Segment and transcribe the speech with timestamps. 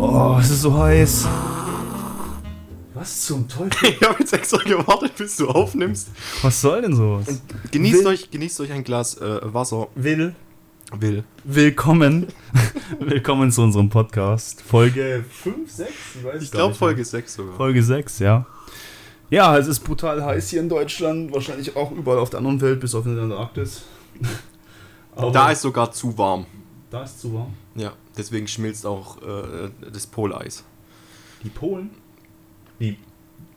[0.00, 1.26] Oh, es ist so heiß.
[2.94, 3.90] Was zum Teufel?
[4.00, 6.08] Ich habe jetzt extra gewartet, bis du aufnimmst.
[6.42, 7.26] Was soll denn sowas?
[7.70, 9.88] Genießt Will- euch, genießt euch ein Glas äh, Wasser.
[9.94, 10.34] Will.
[10.92, 11.24] Will.
[11.44, 12.28] Willkommen.
[13.00, 14.62] Willkommen zu unserem Podcast.
[14.62, 15.90] Folge 5, 6?
[16.14, 17.56] Ich weiß Ich glaube Folge 6 sogar.
[17.56, 18.46] Folge 6, ja.
[19.28, 21.32] Ja, es ist brutal heiß hier in Deutschland.
[21.34, 23.82] Wahrscheinlich auch überall auf der anderen Welt, bis auf in der Antarktis.
[25.16, 26.46] Aber Da ist sogar zu warm.
[26.90, 27.52] da ist zu warm.
[27.74, 30.62] Ja, deswegen schmilzt auch äh, das Poleis.
[31.42, 31.90] Die Polen?
[32.78, 32.96] Die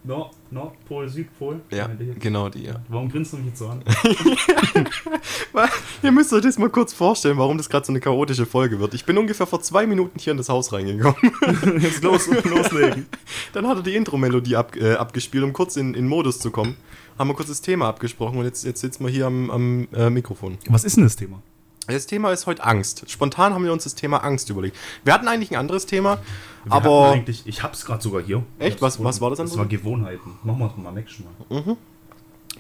[0.03, 1.61] Nord Nordpol, Südpol?
[1.71, 2.81] Ja, genau die, ja.
[2.87, 3.83] Warum grinst du mich jetzt so an?
[6.03, 8.93] Ihr müsst euch das mal kurz vorstellen, warum das gerade so eine chaotische Folge wird.
[8.93, 11.17] Ich bin ungefähr vor zwei Minuten hier in das Haus reingekommen.
[11.81, 13.07] jetzt los, loslegen.
[13.53, 16.77] Dann hat er die Intro-Melodie ab, äh, abgespielt, um kurz in, in Modus zu kommen.
[17.17, 20.09] Haben wir kurz das Thema abgesprochen und jetzt, jetzt sitzen wir hier am, am äh,
[20.09, 20.57] Mikrofon.
[20.69, 21.41] Was ist denn das Thema?
[21.89, 23.09] Das Thema ist heute Angst.
[23.09, 24.77] Spontan haben wir uns das Thema Angst überlegt.
[25.03, 26.19] Wir hatten eigentlich ein anderes Thema,
[26.63, 28.43] Wir aber eigentlich, ich hab's gerade sogar hier.
[28.59, 28.81] Echt?
[28.81, 29.59] Was- was war das Das andere?
[29.59, 30.31] war Gewohnheiten.
[30.43, 31.75] Machen wir mal nächstes Mal.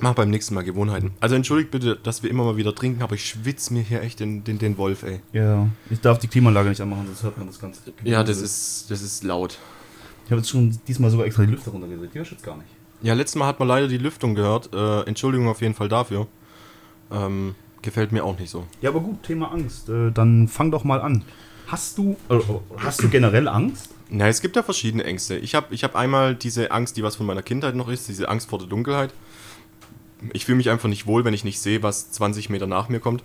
[0.01, 1.11] mach beim nächsten Mal Gewohnheiten.
[1.19, 4.19] Also entschuldigt bitte, dass wir immer mal wieder trinken, aber ich schwitze mir hier echt
[4.19, 5.19] den, den, den Wolf, ey.
[5.33, 7.81] Ja, ich darf die Klimaanlage nicht anmachen, sonst hört man das Ganze.
[8.03, 9.57] Ja, das ist, das ist laut.
[10.25, 12.13] Ich habe jetzt schon diesmal sogar extra die Lüfter runtergedreht.
[12.13, 12.69] Die hörst du jetzt gar nicht.
[13.01, 14.73] Ja, letztes Mal hat man leider die Lüftung gehört.
[14.73, 16.27] Äh, Entschuldigung auf jeden Fall dafür.
[17.11, 18.65] Ähm, gefällt mir auch nicht so.
[18.81, 19.89] Ja, aber gut, Thema Angst.
[19.89, 21.23] Äh, dann fang doch mal an.
[21.67, 22.39] Hast du, äh,
[22.77, 23.89] hast du generell Angst?
[24.09, 25.37] Na, es gibt ja verschiedene Ängste.
[25.37, 28.27] Ich habe ich hab einmal diese Angst, die was von meiner Kindheit noch ist, diese
[28.27, 29.13] Angst vor der Dunkelheit.
[30.33, 32.99] Ich fühle mich einfach nicht wohl, wenn ich nicht sehe, was 20 Meter nach mir
[32.99, 33.23] kommt.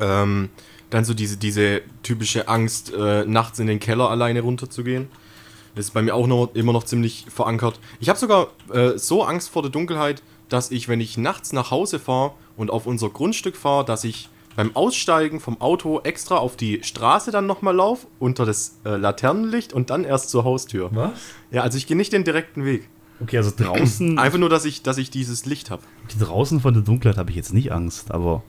[0.00, 0.48] Ähm,
[0.90, 5.08] dann so diese, diese typische Angst, äh, nachts in den Keller alleine runterzugehen.
[5.74, 7.78] Das ist bei mir auch noch, immer noch ziemlich verankert.
[8.00, 11.70] Ich habe sogar äh, so Angst vor der Dunkelheit, dass ich, wenn ich nachts nach
[11.70, 16.56] Hause fahre und auf unser Grundstück fahre, dass ich beim Aussteigen vom Auto extra auf
[16.56, 20.90] die Straße dann nochmal laufe, unter das äh, Laternenlicht und dann erst zur Haustür.
[20.92, 21.12] Was?
[21.52, 22.88] Ja, also ich gehe nicht den direkten Weg.
[23.20, 25.82] Okay, also draußen, Einfach nur, dass ich, dass ich dieses Licht habe.
[26.18, 28.42] draußen von der Dunkelheit habe ich jetzt nicht Angst, aber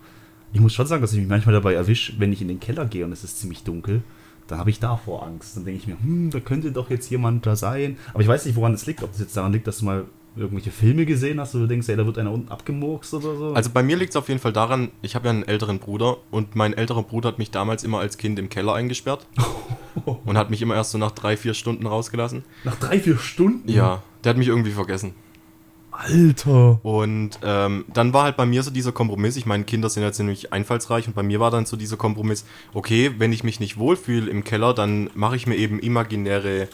[0.52, 2.86] ich muss schon sagen, dass ich mich manchmal dabei erwische, wenn ich in den Keller
[2.86, 4.02] gehe und es ist ziemlich dunkel,
[4.48, 5.56] dann habe ich davor Angst.
[5.56, 7.98] Dann denke ich mir, hm, da könnte doch jetzt jemand da sein.
[8.14, 9.04] Aber ich weiß nicht, woran es liegt.
[9.04, 11.90] Ob es jetzt daran liegt, dass du mal irgendwelche Filme gesehen hast, wo du denkst,
[11.90, 13.54] ey, da wird einer unten abgemurkst oder so.
[13.54, 16.18] Also bei mir liegt es auf jeden Fall daran, ich habe ja einen älteren Bruder
[16.32, 19.26] und mein älterer Bruder hat mich damals immer als Kind im Keller eingesperrt
[20.06, 22.44] und hat mich immer erst so nach drei, vier Stunden rausgelassen.
[22.64, 23.70] nach drei, vier Stunden?
[23.70, 25.14] Ja, der hat mich irgendwie vergessen.
[25.92, 26.80] Alter.
[26.84, 30.12] Und ähm, dann war halt bei mir so dieser Kompromiss, ich meine, Kinder sind ja
[30.14, 33.78] ziemlich einfallsreich und bei mir war dann so dieser Kompromiss, okay, wenn ich mich nicht
[33.78, 36.70] wohlfühle im Keller, dann mache ich mir eben imaginäre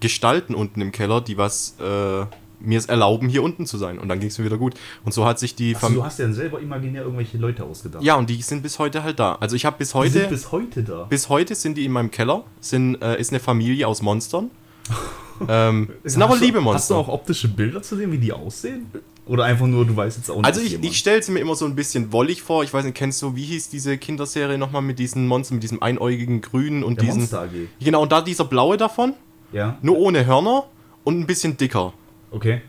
[0.00, 2.26] Gestalten unten im Keller, die was äh,
[2.64, 3.98] mir es erlauben, hier unten zu sein.
[3.98, 4.74] Und dann ging es mir wieder gut.
[5.04, 8.02] Und so hat sich die Also, Fam- du hast ja selber imaginär irgendwelche Leute ausgedacht.
[8.02, 9.36] Ja, und die sind bis heute halt da.
[9.40, 11.08] Also ich habe bis Die heute, sind bis, bis heute da.
[11.28, 14.50] heute sind die in meinem Keller, sind, äh, ist eine Familie aus Monstern.
[15.48, 16.96] ähm, sind aber liebe Hast du Monster.
[16.96, 18.86] auch optische Bilder zu sehen, wie die aussehen?
[19.24, 20.46] Oder einfach nur, du weißt jetzt auch nicht.
[20.46, 22.64] Also ich, ich stelle sie mir immer so ein bisschen wollig vor.
[22.64, 25.80] Ich weiß nicht, kennst du, wie hieß diese Kinderserie nochmal mit diesen Monstern, mit diesem
[25.80, 27.20] einäugigen Grünen und Der diesen...
[27.20, 27.50] Monster AG.
[27.80, 29.14] Genau, und da dieser blaue davon,
[29.52, 29.78] Ja.
[29.80, 30.64] nur ohne Hörner
[31.04, 31.92] und ein bisschen dicker.
[32.32, 32.60] Okay.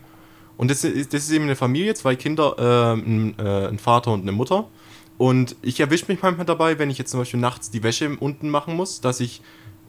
[0.56, 4.12] Und das ist, das ist eben eine Familie, zwei Kinder, äh, ein, äh, ein Vater
[4.12, 4.68] und eine Mutter.
[5.18, 8.50] Und ich erwische mich manchmal dabei, wenn ich jetzt zum Beispiel nachts die Wäsche unten
[8.50, 9.42] machen muss, dass ich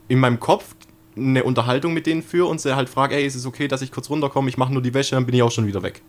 [0.08, 0.75] in meinem Kopf
[1.18, 3.91] eine Unterhaltung mit denen führe und sie halt frage, ey, ist es okay, dass ich
[3.91, 6.02] kurz runterkomme, ich mache nur die Wäsche, dann bin ich auch schon wieder weg.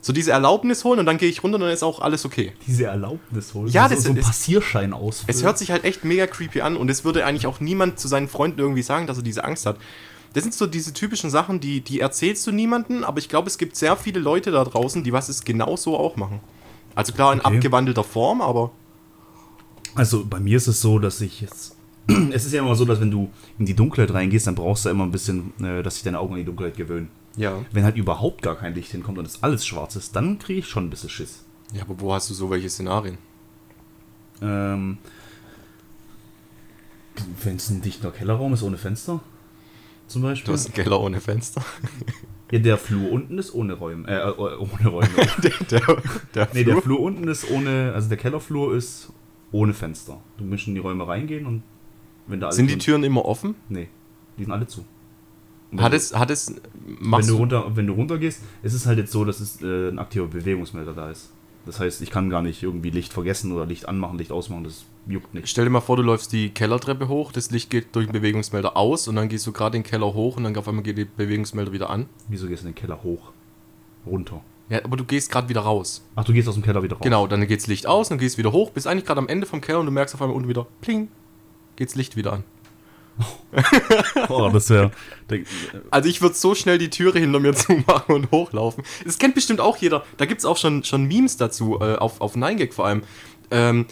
[0.00, 2.52] So diese Erlaubnis holen und dann gehe ich runter und dann ist auch alles okay.
[2.66, 3.68] Diese Erlaubnis holen.
[3.68, 5.28] Ja, das- so ein Passierschein ausfüllen.
[5.36, 8.08] Es hört sich halt echt mega creepy an und es würde eigentlich auch niemand zu
[8.08, 9.76] seinen Freunden irgendwie sagen, dass er diese Angst hat.
[10.34, 13.58] Das sind so diese typischen Sachen, die, die erzählst du niemandem, aber ich glaube, es
[13.58, 16.40] gibt sehr viele Leute da draußen, die was es genau so auch machen.
[16.94, 17.56] Also klar in Okay.
[17.56, 18.70] abgewandelter Form, aber
[19.94, 21.76] Also bei mir ist es so, dass ich jetzt.
[22.32, 24.88] Es ist ja immer so, dass wenn du in die Dunkelheit reingehst, dann brauchst du
[24.88, 27.08] immer ein bisschen, äh, dass sich deine Augen an die Dunkelheit gewöhnen.
[27.36, 27.58] ja.
[27.70, 30.66] Wenn halt überhaupt gar kein Licht hinkommt und es alles schwarz ist, dann kriege ich
[30.66, 31.44] schon ein bisschen Schiss.
[31.72, 33.18] Ja, aber wo hast du so welche Szenarien?
[34.42, 34.98] Ähm,
[37.42, 39.20] Wenn es ein dichter Kellerraum ist ohne Fenster,
[40.12, 40.46] zum Beispiel.
[40.46, 41.64] Du hast einen Keller ohne Fenster.
[42.52, 44.06] Ja, der Flur unten ist ohne Räume.
[44.06, 45.08] Äh, äh, ohne Räume.
[45.42, 45.96] der, der,
[46.34, 46.82] der nee, der Flur.
[46.82, 49.10] Flur unten ist ohne, also der Kellerflur ist
[49.52, 50.20] ohne Fenster.
[50.36, 51.62] Du musst in die Räume reingehen und
[52.26, 53.54] wenn da alle Sind die Türen- immer offen?
[53.70, 53.88] Nee,
[54.36, 54.84] die sind alle zu.
[55.78, 56.54] Hat du- es, hat es,
[57.00, 59.98] wenn du, runter, wenn du runtergehst, ist es halt jetzt so, dass es äh, ein
[59.98, 61.32] aktiver Bewegungsmelder da ist.
[61.64, 64.84] Das heißt, ich kann gar nicht irgendwie Licht vergessen oder Licht anmachen, Licht ausmachen, das
[65.06, 65.48] juckt nicht.
[65.48, 68.76] Stell dir mal vor, du läufst die Kellertreppe hoch, das Licht geht durch den Bewegungsmelder
[68.76, 71.04] aus und dann gehst du gerade den Keller hoch und dann auf einmal geht der
[71.04, 72.06] Bewegungsmelder wieder an.
[72.28, 73.30] Wieso gehst du in den Keller hoch?
[74.04, 74.40] Runter.
[74.68, 76.02] Ja, aber du gehst gerade wieder raus.
[76.16, 77.04] Ach, du gehst aus dem Keller wieder raus.
[77.04, 79.60] Genau, dann geht's Licht aus, dann gehst wieder hoch, bist eigentlich gerade am Ende vom
[79.60, 81.08] Keller und du merkst auf einmal unten wieder, pling,
[81.76, 82.44] geht's Licht wieder an.
[84.28, 84.90] Oh, das wäre.
[85.90, 88.84] Also ich würde so schnell die Türe hinter mir zumachen und hochlaufen.
[89.04, 90.04] Das kennt bestimmt auch jeder.
[90.16, 93.02] Da gibt es auch schon, schon Memes dazu, äh, auf, auf 9gag vor allem.
[93.50, 93.86] Ähm,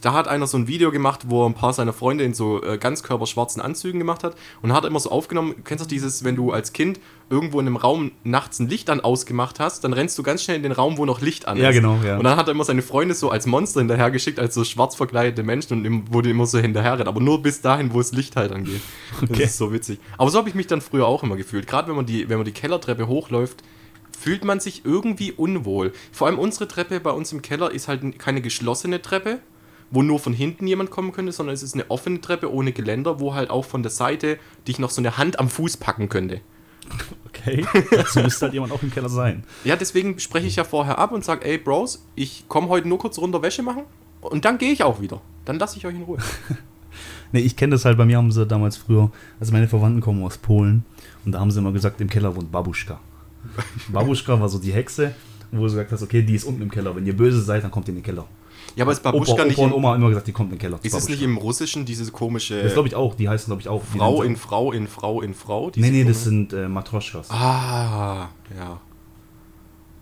[0.00, 2.62] da hat einer so ein Video gemacht, wo er ein paar seiner Freunde in so
[2.62, 6.52] äh, ganzkörperschwarzen Anzügen gemacht hat und hat immer so aufgenommen, kennst du dieses, wenn du
[6.52, 7.00] als Kind
[7.30, 10.56] irgendwo in einem Raum nachts ein Licht an ausgemacht hast, dann rennst du ganz schnell
[10.56, 11.62] in den Raum, wo noch Licht an ist.
[11.62, 12.16] Ja, genau, ja.
[12.16, 15.42] Und dann hat er immer seine Freunde so als Monster hinterhergeschickt, als so schwarz verkleidete
[15.42, 18.80] Menschen und die immer so hinterherrennt, aber nur bis dahin, wo das Licht halt angeht.
[19.20, 19.42] Das Okay.
[19.44, 19.98] ist so witzig.
[20.16, 21.66] Aber so habe ich mich dann früher auch immer gefühlt.
[21.66, 23.62] Gerade wenn man die, wenn man die Kellertreppe hochläuft,
[24.18, 25.92] fühlt man sich irgendwie unwohl.
[26.12, 29.38] Vor allem unsere Treppe bei uns im Keller ist halt keine geschlossene Treppe,
[29.90, 33.20] wo nur von hinten jemand kommen könnte, sondern es ist eine offene Treppe ohne Geländer,
[33.20, 36.40] wo halt auch von der Seite dich noch so eine Hand am Fuß packen könnte.
[37.28, 37.64] Okay.
[37.92, 39.44] Dazu müsste halt jemand auch im Keller sein.
[39.62, 42.98] Ja, deswegen spreche ich ja vorher ab und sage, ey Bros, ich komme heute nur
[42.98, 43.84] kurz runter Wäsche machen
[44.22, 45.20] und dann gehe ich auch wieder.
[45.44, 46.18] Dann lasse ich euch in Ruhe.
[47.32, 50.24] Nee, ich kenne das halt, bei mir haben sie damals früher, also meine Verwandten kommen
[50.24, 50.84] aus Polen
[51.24, 52.98] und da haben sie immer gesagt, im Keller wohnt Babuschka.
[53.88, 55.14] Babuschka war so die Hexe,
[55.50, 56.96] wo du gesagt hast, okay, die ist unten im Keller.
[56.96, 58.26] Wenn ihr böse seid, dann kommt ihr in den Keller.
[58.76, 60.60] Ja, aber ist Babuschka Opa, nicht Opa und Oma immer gesagt, die kommt in den
[60.60, 60.78] Keller.
[60.82, 63.68] ist es nicht im Russischen diese komische Das glaube ich auch, die heißen glaube ich
[63.68, 63.82] auch.
[63.82, 65.70] Frau in Frau in Frau in Frau?
[65.74, 67.30] Nee, nee, das sind äh, Matroschkas.
[67.30, 68.80] Ah, ja.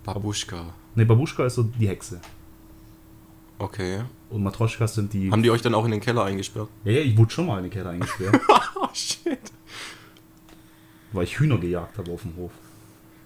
[0.05, 0.67] Babuschka.
[0.95, 2.21] Nee, Babuschka ist so die Hexe.
[3.59, 4.01] Okay.
[4.29, 5.31] Und Matroschkas sind die.
[5.31, 6.69] Haben die euch dann auch in den Keller eingesperrt?
[6.85, 8.39] ja, ja, ich wurde schon mal in den Keller eingesperrt,
[8.81, 9.39] Oh, shit.
[11.13, 12.51] weil ich Hühner gejagt habe auf dem Hof.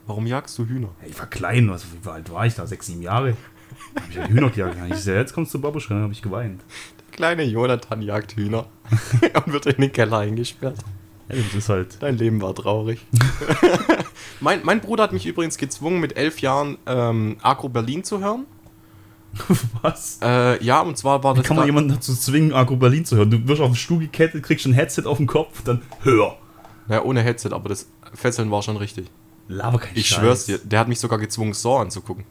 [0.07, 0.89] Warum jagst du Hühner?
[1.03, 2.67] Ja, ich war klein, also, wie alt war ich da?
[2.67, 3.37] Sechs, sieben Jahre?
[3.97, 4.77] Hab ich halt Hühner gejagt.
[4.91, 6.61] Ich so, jetzt kommst du Babuschka, dann habe ich geweint.
[6.99, 8.67] Der kleine Jonathan jagt Hühner
[9.45, 10.79] und wird in den Keller eingesperrt.
[11.29, 11.97] Ja, das ist halt.
[12.01, 13.01] Dein Leben war traurig.
[14.41, 18.47] mein, mein Bruder hat mich übrigens gezwungen, mit elf Jahren ähm, Agro Berlin zu hören.
[19.83, 20.19] Was?
[20.23, 21.47] Äh, ja, und zwar war Wie das.
[21.47, 23.31] kann man da- jemanden dazu zwingen, Agro Berlin zu hören?
[23.31, 26.37] Du wirst auf den Stuhl gekettet, kriegst ein Headset auf den Kopf, dann hör.
[26.89, 29.07] Ja, ohne Headset, aber das Fesseln war schon richtig.
[29.47, 30.19] Laber kein Ich Scheiß.
[30.19, 32.25] schwör's dir, der hat mich sogar gezwungen, Saw anzugucken.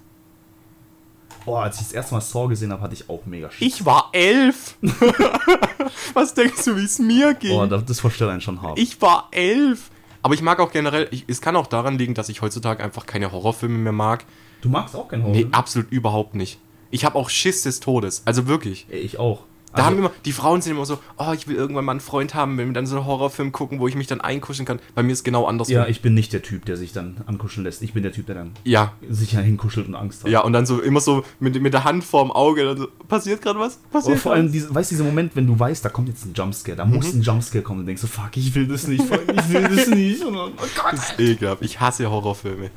[1.45, 3.75] Boah, als ich das erste Mal Saw gesehen habe, hatte ich auch mega Schiss.
[3.75, 4.75] Ich war elf!
[6.13, 7.51] Was denkst du, wie es mir ging?
[7.51, 8.77] Boah, das, das verstellt einen schon hart.
[8.77, 9.89] Ich war elf!
[10.21, 13.06] Aber ich mag auch generell, ich, es kann auch daran liegen, dass ich heutzutage einfach
[13.06, 14.25] keine Horrorfilme mehr mag.
[14.62, 15.36] du magst auch keinen Horror?
[15.36, 16.59] Nee, absolut überhaupt nicht.
[16.91, 18.24] Ich habe auch Schiss des Todes.
[18.25, 18.86] Also wirklich.
[18.89, 19.44] Ich auch.
[19.71, 22.00] Da Also, haben immer, die Frauen sind immer so, oh, ich will irgendwann mal einen
[22.00, 24.80] Freund haben, wenn wir dann so einen Horrorfilm gucken, wo ich mich dann einkuscheln kann.
[24.95, 25.75] Bei mir ist genau andersrum.
[25.75, 27.81] ja, ich bin nicht der Typ, der sich dann ankuscheln lässt.
[27.83, 30.31] Ich bin der Typ, der dann ja, sich ja hinkuschelt und Angst hat.
[30.31, 33.60] ja, und dann so immer so mit, mit der Hand vorm Auge, so, passiert gerade
[33.60, 33.77] was?
[33.92, 36.25] Passiert vor grad allem, diese, weißt du, dieser Moment, wenn du weißt, da kommt jetzt
[36.25, 36.95] ein Jumpscare, da Mhm.
[36.95, 39.62] muss ein Jumpscare kommen und denkst so, fuck, ich will das nicht, fuck, ich will
[39.75, 40.24] das nicht.
[40.25, 40.94] Und, dann, oh Gott.
[40.94, 41.19] was?
[41.19, 41.62] Ekelhaft.
[41.63, 42.72] Ich hasse Horrorfilme.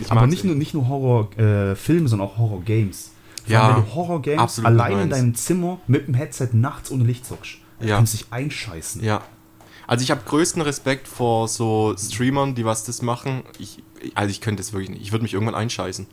[0.00, 3.12] Ich Aber nicht nur, nicht nur Horror-Filme, sondern auch Horror-Games.
[3.48, 5.10] Ja, wenn du Horror-Games allein in meins.
[5.10, 7.58] deinem Zimmer mit dem Headset nachts ohne Licht zockst.
[7.80, 7.86] Ja.
[7.86, 9.02] Du kannst dich einscheißen.
[9.02, 9.22] Ja.
[9.86, 13.42] Also ich habe größten Respekt vor so Streamern, die was das machen.
[13.58, 13.82] Ich,
[14.14, 15.02] also ich könnte das wirklich nicht.
[15.02, 16.06] Ich würde mich irgendwann einscheißen.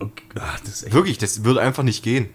[0.00, 0.24] Okay.
[0.38, 0.90] Ah, das.
[0.92, 2.28] Wirklich, das würde einfach nicht gehen.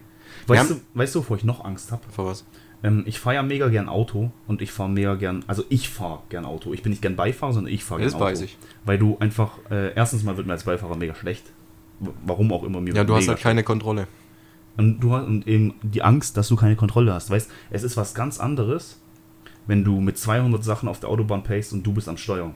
[0.46, 2.02] Weißt, du, weißt du, wovor ich noch Angst habe?
[2.14, 2.44] Vor was?
[2.82, 6.20] Ähm, ich fahre ja mega gern Auto und ich fahre mega gern, also ich fahre
[6.28, 6.74] gern Auto.
[6.74, 8.30] Ich bin nicht gern Beifahrer, sondern ich fahre Ja, gern das Auto.
[8.30, 8.58] weiß ich.
[8.84, 11.44] Weil du einfach, äh, erstens mal wird mir als Beifahrer mega schlecht.
[12.26, 14.06] Warum auch immer mir Ja, du hast halt keine Kontrolle.
[14.76, 17.30] Und du hast und eben die Angst, dass du keine Kontrolle hast.
[17.30, 18.98] Weißt, es ist was ganz anderes,
[19.66, 22.52] wenn du mit 200 Sachen auf der Autobahn pacest und du bist am Steuer.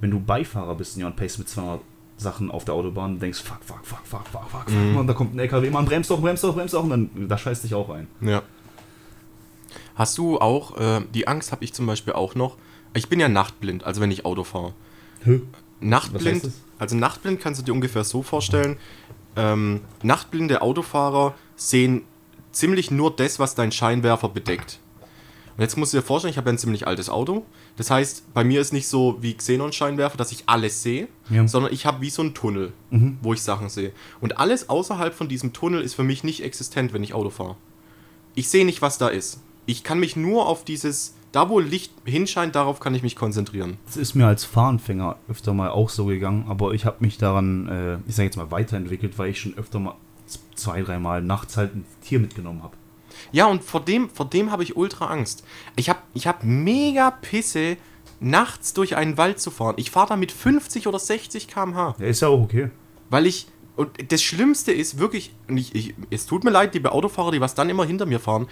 [0.00, 1.80] Wenn du Beifahrer bist ja, und pacest mit 200
[2.16, 4.90] Sachen auf der Autobahn und denkst, fuck, fuck, fuck, fuck, fuck, fuck, Mhm.
[4.92, 7.10] fuck, und da kommt ein LKW, man bremst doch, bremst doch, bremst doch, und dann,
[7.28, 8.06] da scheißt dich auch ein.
[8.20, 8.42] Ja.
[9.94, 12.56] Hast du auch, äh, die Angst habe ich zum Beispiel auch noch.
[12.94, 14.72] Ich bin ja nachtblind, also wenn ich Auto fahre.
[15.80, 16.50] Nachtblind?
[16.82, 18.76] Also nachtblind kannst du dir ungefähr so vorstellen,
[19.36, 22.02] ähm, nachtblinde Autofahrer sehen
[22.50, 24.78] ziemlich nur das, was dein Scheinwerfer bedeckt.
[25.56, 27.44] Und jetzt musst du dir vorstellen, ich habe ja ein ziemlich altes Auto.
[27.76, 31.46] Das heißt, bei mir ist nicht so wie Xenon-Scheinwerfer, dass ich alles sehe, Ja.
[31.46, 33.18] sondern ich habe wie so einen Tunnel, Mhm.
[33.22, 33.92] wo ich Sachen sehe.
[34.20, 37.56] Und alles außerhalb von diesem Tunnel ist für mich nicht existent, wenn ich Auto fahre.
[38.34, 39.40] Ich sehe nicht, was da ist.
[39.66, 43.78] Ich kann mich nur auf dieses, da wo Licht hinscheint, darauf kann ich mich konzentrieren.
[43.86, 47.68] Das ist mir als Fahranfänger öfter mal auch so gegangen, aber ich habe mich daran,
[47.68, 49.94] äh, ich sage jetzt mal, weiterentwickelt, weil ich schon öfter mal
[50.54, 52.76] zwei, dreimal nachts halt ein Tier mitgenommen habe.
[53.32, 55.44] Ja, und vor dem, vor dem habe ich ultra Angst.
[55.76, 57.76] Ich habe ich hab mega Pisse,
[58.20, 59.74] nachts durch einen Wald zu fahren.
[59.78, 62.70] Ich fahre da mit 50 oder 60 km/h, Ja, ist ja auch okay.
[63.10, 66.92] weil ich Und das Schlimmste ist wirklich, und ich, ich, es tut mir leid, liebe
[66.92, 68.46] Autofahrer, die was dann immer hinter mir fahren.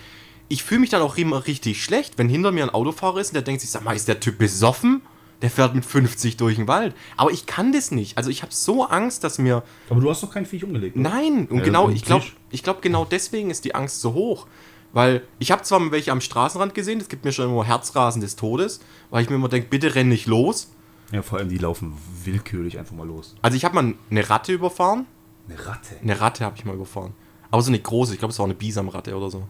[0.52, 3.34] Ich fühle mich dann auch immer richtig schlecht, wenn hinter mir ein Autofahrer ist und
[3.34, 5.00] der denkt sich, sag mal, ist der Typ besoffen?
[5.42, 6.94] Der fährt mit 50 durch den Wald.
[7.16, 8.18] Aber ich kann das nicht.
[8.18, 9.62] Also ich habe so Angst, dass mir.
[9.88, 10.96] Aber du hast doch kein Viech umgelegt.
[10.96, 11.08] oder?
[11.08, 14.46] Nein, und Ja, genau, ich glaube, ich glaub, genau deswegen ist die Angst so hoch.
[14.92, 18.20] Weil ich habe zwar mal welche am Straßenrand gesehen, das gibt mir schon immer Herzrasen
[18.20, 18.80] des Todes,
[19.10, 20.72] weil ich mir immer denke, bitte renn nicht los.
[21.12, 23.36] Ja, vor allem die laufen willkürlich einfach mal los.
[23.40, 25.06] Also ich habe mal eine Ratte überfahren.
[25.48, 25.96] Eine Ratte.
[26.02, 27.12] Eine Ratte habe ich mal überfahren.
[27.52, 29.44] Aber so eine große, ich glaube, es war eine Bisamratte oder so.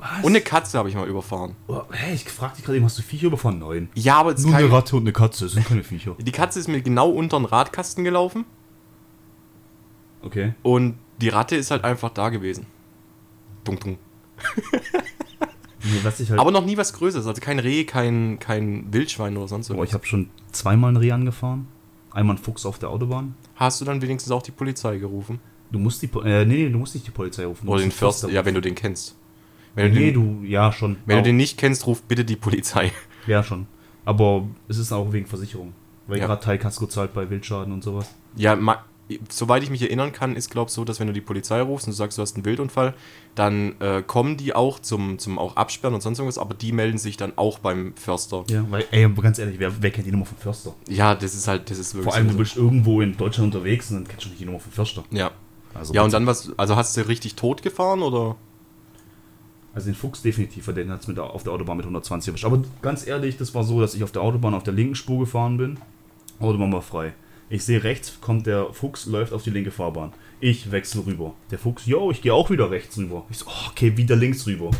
[0.00, 0.24] Was?
[0.24, 1.54] Und eine Katze habe ich mal überfahren.
[1.68, 3.58] Oh, hey, ich frag dich gerade eben, hast du Viecher überfahren?
[3.58, 3.88] Nein.
[3.94, 6.14] Ja, aber Nur eine Ratte und eine Katze, das sind keine Viecher.
[6.18, 8.44] die Katze ist mir genau unter den Radkasten gelaufen
[10.22, 10.54] Okay.
[10.62, 12.66] und die Ratte ist halt einfach da gewesen.
[13.64, 13.98] Dunk, dunk.
[15.84, 16.38] Nee, was ich halt.
[16.38, 19.88] Aber noch nie was Größeres, also kein Reh, kein, kein Wildschwein oder sonst Boah, was.
[19.88, 21.66] ich habe schon zweimal ein Reh angefahren.
[22.12, 23.34] Einmal ein Fuchs auf der Autobahn.
[23.56, 25.40] Hast du dann wenigstens auch die Polizei gerufen?
[25.72, 27.66] Du musst die, Po- äh, nee, nee, du musst nicht die Polizei rufen.
[27.66, 28.28] Oder den Förster?
[28.28, 29.16] Ja, wenn du den kennst.
[29.74, 30.96] Wenn, du, Nee, den, du, ja, schon.
[31.06, 32.92] wenn du Auch- den nicht kennst, ruf bitte die Polizei.
[33.26, 33.66] Ja, schon.
[34.04, 35.72] Aber es ist auch wegen Versicherung.
[36.08, 36.26] Weil Ja.
[36.26, 38.10] gerade Teilkasko zahlt bei Wildschaden und sowas.
[38.34, 38.56] Ja,
[39.28, 41.92] soweit ich mich erinnern kann, ist glaub so, dass wenn du die Polizei rufst und
[41.92, 42.94] du sagst, du hast einen Wildunfall,
[43.34, 46.98] dann äh, kommen die auch zum, zum auch Absperren und sonst irgendwas, aber die melden
[46.98, 48.44] sich dann auch beim Förster.
[48.48, 50.74] Ja, weil, ey, ganz ehrlich, wer, wer kennt die Nummer vom Förster?
[50.88, 52.32] Ja, das ist halt, das ist wirklich Vor allem, so.
[52.32, 55.04] du bist irgendwo in Deutschland unterwegs und dann kennst du nicht die Nummer vom Förster.
[55.10, 55.30] Ja.
[55.74, 58.36] Also, Ja, und dann was, also hast du richtig tot gefahren oder?
[59.74, 62.44] Also den Fuchs definitiv, weil den hat es auf der Autobahn mit 120 erwischt.
[62.44, 65.20] Aber ganz ehrlich, das war so, dass ich auf der Autobahn auf der linken Spur
[65.20, 65.78] gefahren bin.
[66.40, 67.14] Autobahn war frei.
[67.48, 70.12] Ich sehe rechts, kommt der Fuchs, läuft auf die linke Fahrbahn.
[70.40, 71.34] Ich wechsle rüber.
[71.50, 73.24] Der Fuchs, yo, ich gehe auch wieder rechts rüber.
[73.30, 74.70] Ich so, oh, okay, wieder links rüber.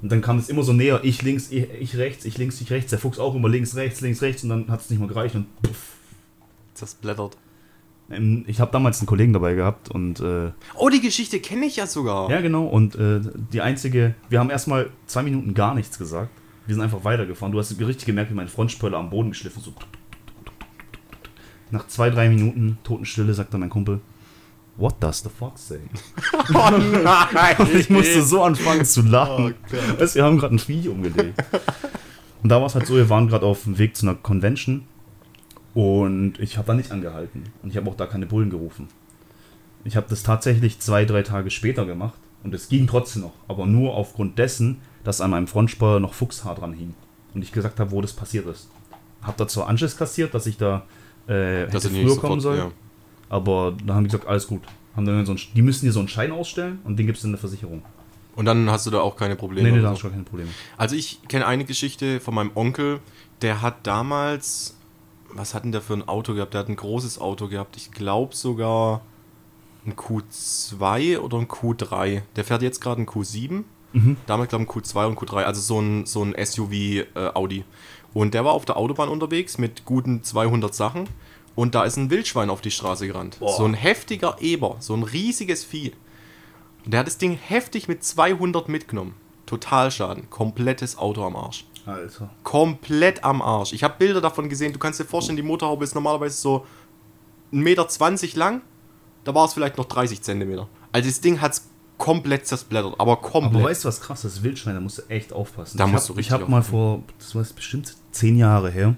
[0.00, 2.70] Und dann kam es immer so näher, ich links, ich, ich rechts, ich links, ich
[2.70, 2.90] rechts.
[2.90, 4.42] Der Fuchs auch immer links, rechts, links, rechts.
[4.42, 5.96] Und dann hat es nicht mehr gereicht und puff.
[6.78, 7.36] Das blättert.
[8.46, 11.86] Ich habe damals einen Kollegen dabei gehabt und äh, Oh, die Geschichte kenne ich ja
[11.86, 12.30] sogar.
[12.30, 12.64] Ja, genau.
[12.66, 13.20] Und äh,
[13.52, 16.30] die einzige, wir haben erstmal zwei Minuten gar nichts gesagt.
[16.66, 17.52] Wir sind einfach weitergefahren.
[17.52, 19.62] Du hast richtig gemerkt, wie mein Frontspoiler am Boden geschliffen.
[19.62, 19.72] So.
[21.70, 24.00] Nach zwei, drei Minuten Totenstille sagt dann mein Kumpel,
[24.76, 25.80] What does the fox say?
[26.54, 27.56] Oh nein!
[27.58, 29.54] Und ich musste so anfangen zu lachen.
[29.70, 31.42] Oh weißt, wir haben gerade ein Vieh umgelegt.
[32.42, 34.84] Und da war es halt so, wir waren gerade auf dem Weg zu einer Convention
[35.74, 37.44] und ich habe da nicht angehalten.
[37.62, 38.88] Und ich habe auch da keine Bullen gerufen.
[39.84, 43.32] Ich habe das tatsächlich zwei, drei Tage später gemacht und es ging trotzdem noch.
[43.48, 46.94] Aber nur aufgrund dessen, dass an meinem Frontspoiler noch Fuchshaar dran hing.
[47.34, 48.68] Und ich gesagt habe, wo das passiert ist.
[49.22, 50.84] Hab da zwar Anschiss kassiert, dass ich da
[51.26, 52.56] äh, Dass hätte früher kommen soll.
[52.58, 52.70] ja.
[53.28, 54.62] Aber da haben die gesagt, alles gut.
[54.94, 57.28] Haben dann so einen, die müssen dir so einen Schein ausstellen und den gibst du
[57.28, 57.82] in der Versicherung.
[58.36, 59.68] Und dann hast du da auch keine Probleme.
[59.68, 59.92] Nee, nee, da so.
[59.94, 60.50] hast du gar keine Probleme.
[60.76, 63.00] Also ich kenne eine Geschichte von meinem Onkel,
[63.40, 64.76] der hat damals,
[65.34, 66.54] was hat denn der für ein Auto gehabt?
[66.54, 67.76] Der hat ein großes Auto gehabt.
[67.76, 69.02] Ich glaube sogar
[69.86, 72.22] ein Q2 oder ein Q3.
[72.36, 73.64] Der fährt jetzt gerade ein Q7.
[73.92, 74.16] Mhm.
[74.26, 77.64] Damals glaube ich ein Q2 und Q3, also so ein, so ein SUV äh, Audi.
[78.14, 81.08] Und der war auf der Autobahn unterwegs mit guten 200 Sachen.
[81.54, 83.38] Und da ist ein Wildschwein auf die Straße gerannt.
[83.38, 83.56] Boah.
[83.56, 85.92] So ein heftiger Eber, so ein riesiges Vieh.
[86.84, 89.14] Und der hat das Ding heftig mit 200 mitgenommen.
[89.46, 91.66] Totalschaden, komplettes Auto am Arsch.
[91.86, 92.30] Alter.
[92.42, 93.72] Komplett am Arsch.
[93.72, 94.72] Ich habe Bilder davon gesehen.
[94.72, 96.66] Du kannst dir vorstellen, die Motorhaube ist normalerweise so
[97.52, 98.62] 1,20 Meter lang.
[99.24, 100.68] Da war es vielleicht noch 30 Zentimeter.
[100.92, 103.54] Also das Ding hat es komplett zersplittert, aber komplett.
[103.54, 104.42] Aber weißt du, was krass ist?
[104.42, 105.78] Wildschwein, da musst du echt aufpassen.
[105.78, 108.36] Da ich musst hab, du richtig Ich habe mal vor, das war jetzt bestimmt zehn
[108.36, 108.96] Jahre her,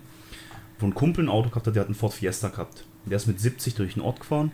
[0.79, 2.85] wo ein Kumpel ein Auto gehabt hat, der hat einen Ford Fiesta gehabt.
[3.05, 4.53] Der ist mit 70 durch den Ort gefahren.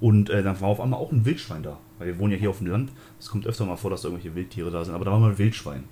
[0.00, 1.78] Und äh, dann war auf einmal auch ein Wildschwein da.
[1.98, 2.90] Weil wir wohnen ja hier auf dem Land.
[3.20, 4.94] Es kommt öfter mal vor, dass da irgendwelche Wildtiere da sind.
[4.94, 5.84] Aber da war mal ein Wildschwein.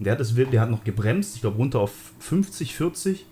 [0.00, 3.26] Und der hat, das Wild, der hat noch gebremst, ich glaube runter auf 50, 40.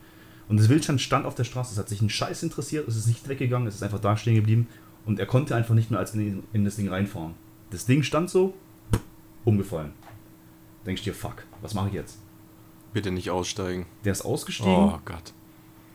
[0.49, 1.73] Und das Wildschwein stand auf der Straße.
[1.73, 2.87] Es hat sich einen Scheiß interessiert.
[2.87, 3.67] Es ist nicht weggegangen.
[3.67, 4.67] Es ist einfach da stehen geblieben.
[5.07, 7.33] Und er konnte einfach nicht mehr als in, in das Ding reinfahren.
[7.71, 8.55] Das Ding stand so,
[9.45, 9.93] umgefallen.
[10.87, 12.19] Denkst dir, fuck, was mache ich jetzt?
[12.93, 13.87] Bitte nicht aussteigen.
[14.05, 15.33] Der ist ausgestiegen, Oh Gott.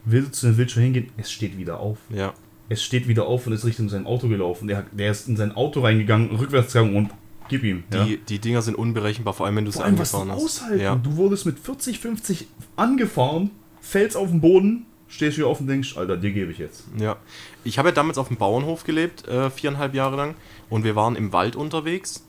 [0.06, 1.98] will zu dem Wildschwein hingehen, es steht wieder auf.
[2.10, 2.34] Ja.
[2.70, 4.68] Es steht wieder auf und ist Richtung sein Auto gelaufen.
[4.68, 7.10] Der, der ist in sein Auto reingegangen, rückwärts gegangen und
[7.54, 7.84] gib ihm.
[7.94, 8.18] Die, ja.
[8.28, 10.62] die Dinger sind unberechenbar, vor allem wenn du es allem, was du angefahren hast.
[10.62, 10.82] aushalten.
[10.82, 10.96] Ja.
[10.96, 15.96] Du wurdest mit 40, 50 angefahren, fällst auf den Boden, stehst hier auf und denkst,
[15.96, 16.86] Alter, dir gebe ich jetzt.
[16.98, 17.18] Ja.
[17.64, 20.36] Ich habe ja damals auf dem Bauernhof gelebt, äh, viereinhalb Jahre lang.
[20.72, 22.26] Und wir waren im Wald unterwegs,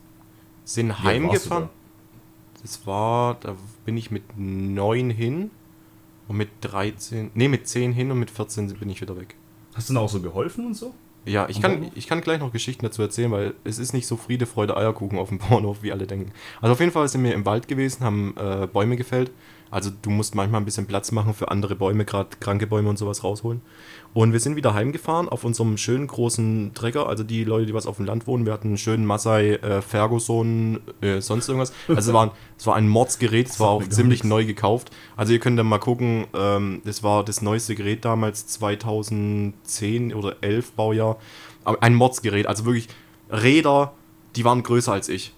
[0.63, 1.69] sind warst heimgefahren.
[2.61, 5.49] Das war, da bin ich mit neun hin
[6.27, 9.35] und mit 13, nee, mit 10 hin und mit 14 bin ich wieder weg.
[9.73, 10.93] Hast du da auch so geholfen und so?
[11.25, 14.15] Ja, ich kann, ich kann gleich noch Geschichten dazu erzählen, weil es ist nicht so
[14.15, 16.31] Friede, Freude, Eierkuchen auf dem Bauernhof, wie alle denken.
[16.61, 19.31] Also auf jeden Fall sind wir im Wald gewesen, haben äh, Bäume gefällt.
[19.75, 22.97] Also du musst manchmal ein bisschen Platz machen für andere Bäume, gerade kranke Bäume und
[22.97, 23.61] sowas rausholen.
[24.13, 27.09] Und wir sind wieder heimgefahren auf unserem schönen großen Trecker.
[27.09, 29.81] Also die Leute, die was auf dem Land wohnen, wir hatten einen schönen Massey äh,
[29.81, 31.73] Ferguson, äh, sonst irgendwas.
[31.89, 34.91] Also es war, ein, es war ein Mordsgerät, es war auch ziemlich neu gekauft.
[35.17, 40.37] Also ihr könnt dann mal gucken, ähm, das war das neueste Gerät damals, 2010 oder
[40.39, 41.17] 11 Baujahr.
[41.65, 42.87] Aber ein Mordsgerät, also wirklich
[43.29, 43.91] Räder,
[44.37, 45.33] die waren größer als ich.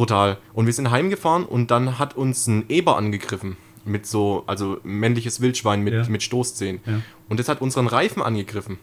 [0.00, 0.38] Brutal.
[0.54, 3.58] Und wir sind heimgefahren und dann hat uns ein Eber angegriffen.
[3.84, 6.04] Mit so, also männliches Wildschwein mit, Ja.
[6.08, 6.80] mit Stoßzähnen.
[6.86, 7.00] Ja.
[7.28, 8.78] Und das hat unseren Reifen angegriffen.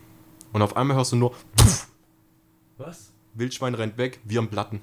[0.53, 1.87] Und auf einmal hörst du nur, pff,
[2.77, 3.11] Was?
[3.33, 4.81] Wildschwein rennt weg, wir am Platten.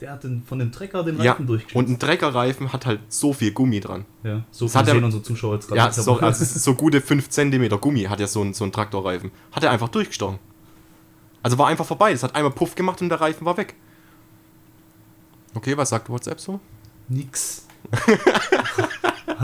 [0.00, 1.92] Der hat den, von dem Trecker den Ja, Reifen durchgeschnitten.
[1.92, 4.04] und ein Treckerreifen hat halt so viel Gummi dran.
[4.22, 7.28] ja, so viel er- sehen unsere Zuschauer jetzt gerade Ja, so, also so gute 5
[7.30, 9.32] cm Gummi hat ja so ein, so ein Traktorreifen.
[9.50, 10.38] Hat er einfach durchgestochen.
[11.42, 12.12] Also war einfach vorbei.
[12.12, 13.74] Das hat einmal Puff gemacht und der Reifen war weg.
[15.54, 16.60] Okay, was sagt WhatsApp so?
[17.08, 17.66] Nix.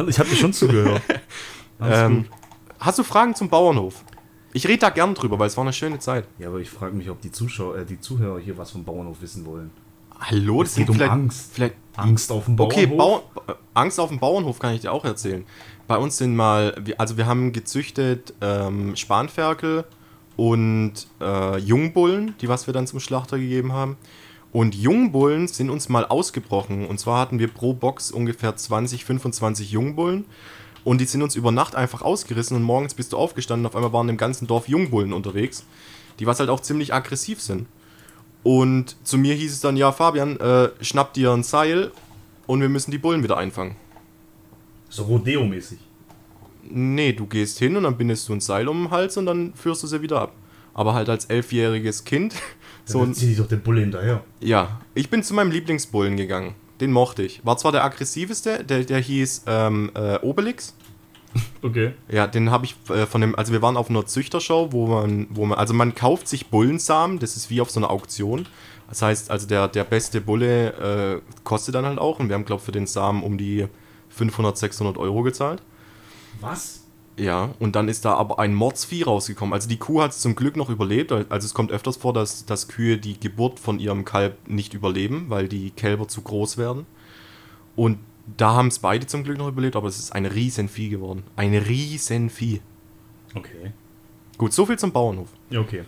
[0.08, 1.02] Ich habe dir schon zugehört.
[1.80, 2.26] Ähm,
[2.80, 4.04] hast du Fragen zum Bauernhof?
[4.52, 6.26] Ich rede da gern drüber, weil es war eine schöne Zeit.
[6.38, 9.20] Ja, aber ich frage mich, ob die Zuschauer, äh, die Zuhörer hier was vom Bauernhof
[9.20, 9.70] wissen wollen.
[10.20, 11.50] Hallo, Es geht um Angst.
[11.52, 12.78] Vielleicht, Angst auf dem Bauernhof.
[12.78, 15.44] Okay, Bau, äh, Angst auf dem Bauernhof kann ich dir auch erzählen.
[15.86, 19.84] Bei uns sind mal, also wir haben gezüchtet ähm, Spanferkel
[20.36, 23.96] und äh, Jungbullen, die was wir dann zum Schlachter gegeben haben.
[24.54, 26.86] Und Jungbullen sind uns mal ausgebrochen.
[26.86, 30.26] Und zwar hatten wir pro Box ungefähr 20, 25 Jungbullen.
[30.84, 33.66] Und die sind uns über Nacht einfach ausgerissen und morgens bist du aufgestanden.
[33.66, 35.64] Auf einmal waren im ganzen Dorf Jungbullen unterwegs,
[36.20, 37.66] die was halt auch ziemlich aggressiv sind.
[38.44, 41.90] Und zu mir hieß es dann, ja, Fabian, äh, schnapp dir ein Seil
[42.46, 43.74] und wir müssen die Bullen wieder einfangen.
[44.88, 45.80] So Rodeo-mäßig.
[46.70, 49.52] Nee, du gehst hin und dann bindest du ein Seil um den Hals und dann
[49.54, 50.32] führst du sie wieder ab.
[50.74, 52.36] Aber halt als elfjähriges Kind,
[52.84, 54.22] so ein, zieh dich doch den Bulle hinterher.
[54.40, 56.54] ja, ich bin zu meinem Lieblingsbullen gegangen.
[56.80, 57.44] Den mochte ich.
[57.44, 60.74] War zwar der aggressivste, der, der hieß ähm, äh, Obelix.
[61.62, 61.94] Okay.
[62.08, 65.26] Ja, den habe ich äh, von dem, also wir waren auf einer Züchtershow, wo man,
[65.30, 68.46] wo man, also man kauft sich Bullensamen, das ist wie auf so einer Auktion.
[68.88, 72.44] Das heißt, also der, der beste Bulle äh, kostet dann halt auch und wir haben,
[72.44, 73.66] glaube ich, für den Samen um die
[74.10, 75.62] 500, 600 Euro gezahlt.
[76.40, 76.83] Was?
[77.16, 79.52] Ja, und dann ist da aber ein Mordsvieh rausgekommen.
[79.52, 81.12] Also die Kuh hat es zum Glück noch überlebt.
[81.12, 85.26] Also es kommt öfters vor, dass, dass Kühe die Geburt von ihrem Kalb nicht überleben,
[85.28, 86.86] weil die Kälber zu groß werden.
[87.76, 87.98] Und
[88.36, 91.22] da haben es beide zum Glück noch überlebt, aber es ist ein Riesenvieh geworden.
[91.36, 92.60] Ein Riesenvieh.
[93.34, 93.72] Okay.
[94.36, 95.28] Gut, so viel zum Bauernhof.
[95.50, 95.84] Ja, okay.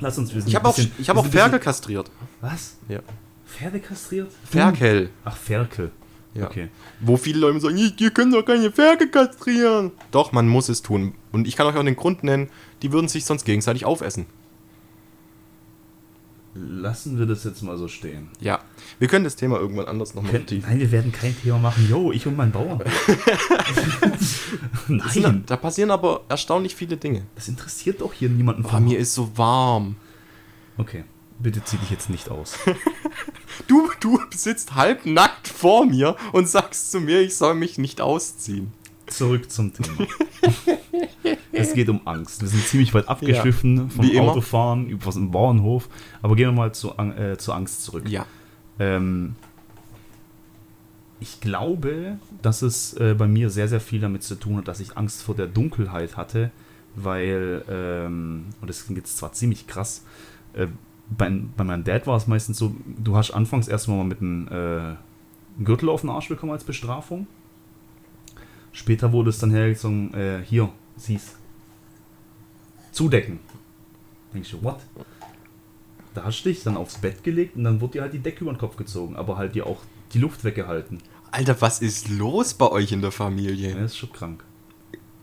[0.00, 0.48] Lass uns wissen.
[0.48, 2.10] Ich habe auch, ich hab auch Ferkel kastriert.
[2.40, 2.76] Was?
[2.88, 3.00] Ja.
[3.46, 4.30] Pferde kastriert?
[4.44, 5.10] Ferkel.
[5.24, 5.92] Ach, Ferkel.
[6.36, 6.46] Ja.
[6.46, 6.68] Okay.
[7.00, 9.92] Wo viele Leute sagen, "Ich- ihr könnt doch keine Ferkel kastrieren.
[10.10, 11.14] Doch, man muss es tun.
[11.32, 12.48] Und ich kann euch auch den Grund nennen,
[12.82, 14.26] die würden sich sonst gegenseitig aufessen.
[16.58, 18.28] Lassen wir das jetzt mal so stehen.
[18.40, 18.60] Ja,
[18.98, 20.70] wir können das Thema irgendwann anders nochmal vertiefen.
[20.70, 21.86] nein, wir werden kein Thema machen.
[21.88, 22.80] Yo, ich und mein Bauer.
[24.88, 27.26] Das sind- nein, Da passieren aber erstaunlich viele Dinge.
[27.34, 29.96] das interessiert doch hier niemanden Oh, mir ist so warm.
[30.78, 31.04] Okay,
[31.38, 32.58] bitte zieh dich jetzt nicht aus.
[33.68, 38.72] Du, du sitzt halbnackt vor mir und sagst zu mir, ich soll mich nicht ausziehen.
[39.06, 40.06] Zurück zum Thema.
[41.52, 42.42] es geht um Angst.
[42.42, 44.32] Wir sind ziemlich weit abgeschwiffen vom Wie immer.
[44.32, 45.88] Autofahren über den Bauernhof.
[46.22, 48.08] Aber gehen wir mal zu, äh, zur Angst zurück.
[48.08, 48.26] Ja.
[48.78, 49.36] Ähm,
[51.20, 54.80] ich glaube, dass es äh, bei mir sehr, sehr viel damit zu tun hat, dass
[54.80, 56.50] ich Angst vor der Dunkelheit hatte,
[56.94, 60.04] weil, ähm, und das klingt jetzt zwar ziemlich krass,
[60.52, 60.66] äh,
[61.10, 64.48] bei, bei meinem Dad war es meistens so, du hast anfangs erstmal mal mit einem
[64.48, 67.26] äh, Gürtel auf den Arsch bekommen als Bestrafung.
[68.72, 71.36] Später wurde es dann hergezogen, äh, hier, siehst,
[72.92, 73.38] zudecken.
[74.34, 74.80] Denkst du, what?
[76.14, 78.42] Da hast du dich dann aufs Bett gelegt und dann wurde dir halt die Decke
[78.42, 79.78] über den Kopf gezogen, aber halt dir auch
[80.12, 80.98] die Luft weggehalten.
[81.30, 83.70] Alter, was ist los bei euch in der Familie?
[83.70, 84.44] Ja, das ist schon krank.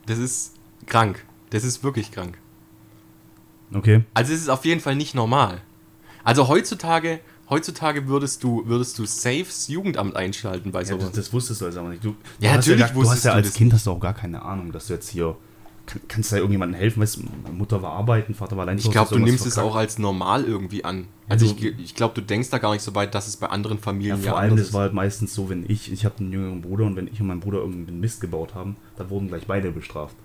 [0.06, 0.54] Das ist
[0.86, 1.26] krank.
[1.50, 2.38] Das ist wirklich krank.
[3.74, 4.04] Okay.
[4.14, 5.62] Also es ist auf jeden Fall nicht normal.
[6.24, 11.06] Also heutzutage, heutzutage würdest du, würdest du Safes Jugendamt einschalten bei Ja, sowas.
[11.08, 12.04] das, das wusstest du also aber nicht.
[12.04, 13.56] Du, Ja, du hast natürlich ja, gar- du hast wusstest ja als das.
[13.56, 15.36] Kind hast du auch gar keine Ahnung, dass du jetzt hier
[15.86, 17.20] kann, kannst du da irgendjemandem helfen, weißt
[17.52, 20.86] Mutter war arbeiten, Vater war allein Ich glaube, du nimmst es auch als normal irgendwie
[20.86, 21.08] an.
[21.28, 23.78] Also ich, ich glaube, du denkst da gar nicht so weit, dass es bei anderen
[23.78, 26.62] Ja, Familien vor allem, das war halt meistens so, wenn ich, ich habe einen jüngeren
[26.62, 29.72] Bruder und wenn ich und mein Bruder irgendeinen Mist gebaut haben, dann wurden gleich beide
[29.72, 30.16] bestraft.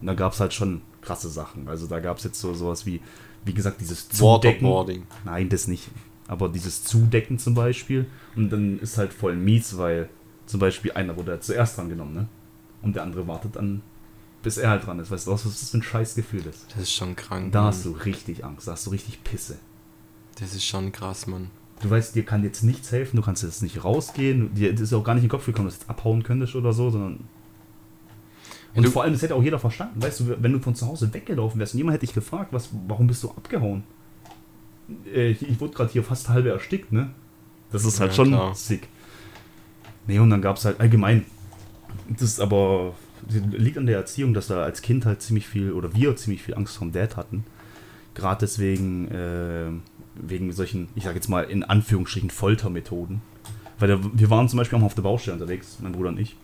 [0.00, 1.68] Und da gab es halt schon krasse Sachen.
[1.68, 3.00] Also da gab es jetzt so sowas wie,
[3.44, 4.66] wie gesagt, dieses Zudecken.
[4.66, 5.06] Waterboarding.
[5.24, 5.88] Nein, das nicht.
[6.26, 8.06] Aber dieses Zudecken zum Beispiel.
[8.36, 10.08] Und dann ist halt voll mies, weil
[10.46, 12.28] zum Beispiel einer wurde halt zuerst dran genommen, ne?
[12.82, 13.82] Und der andere wartet dann,
[14.42, 15.10] bis er halt dran ist.
[15.10, 16.66] Weißt du, was das für ein scheiß Gefühl ist?
[16.72, 17.52] Das ist schon krank.
[17.52, 17.68] Da Mann.
[17.68, 19.56] hast du richtig Angst, da hast du richtig Pisse.
[20.38, 21.50] Das ist schon krass, Mann.
[21.80, 25.04] Du weißt, dir kann jetzt nichts helfen, du kannst jetzt nicht rausgehen, dir ist auch
[25.04, 27.24] gar nicht in den Kopf gekommen, dass du jetzt abhauen könntest oder so, sondern.
[28.74, 30.00] Und Du- vor allem, das hätte auch jeder verstanden.
[30.02, 32.68] Weißt du, wenn du von zu Hause weggelaufen wärst und jemand hätte dich gefragt, was,
[32.86, 33.82] warum bist du abgehauen?
[35.12, 37.10] Äh, ich, ich wurde gerade hier fast halbe erstickt, ne?
[37.72, 38.54] Das ist halt Ja, schon klar.
[38.54, 38.88] sick.
[40.06, 41.24] Nee, und dann gab es halt allgemein.
[42.08, 42.94] Das ist aber.
[43.30, 46.54] liegt an der Erziehung, dass da als Kind halt ziemlich viel, oder wir ziemlich viel
[46.54, 47.44] Angst vom Dad hatten.
[48.14, 49.66] Gerade deswegen, äh,
[50.14, 53.20] wegen solchen, ich sag jetzt mal in Anführungsstrichen Foltermethoden.
[53.78, 56.18] Weil der, wir waren zum Beispiel auch mal auf der Baustelle unterwegs, mein Bruder und
[56.18, 56.36] ich.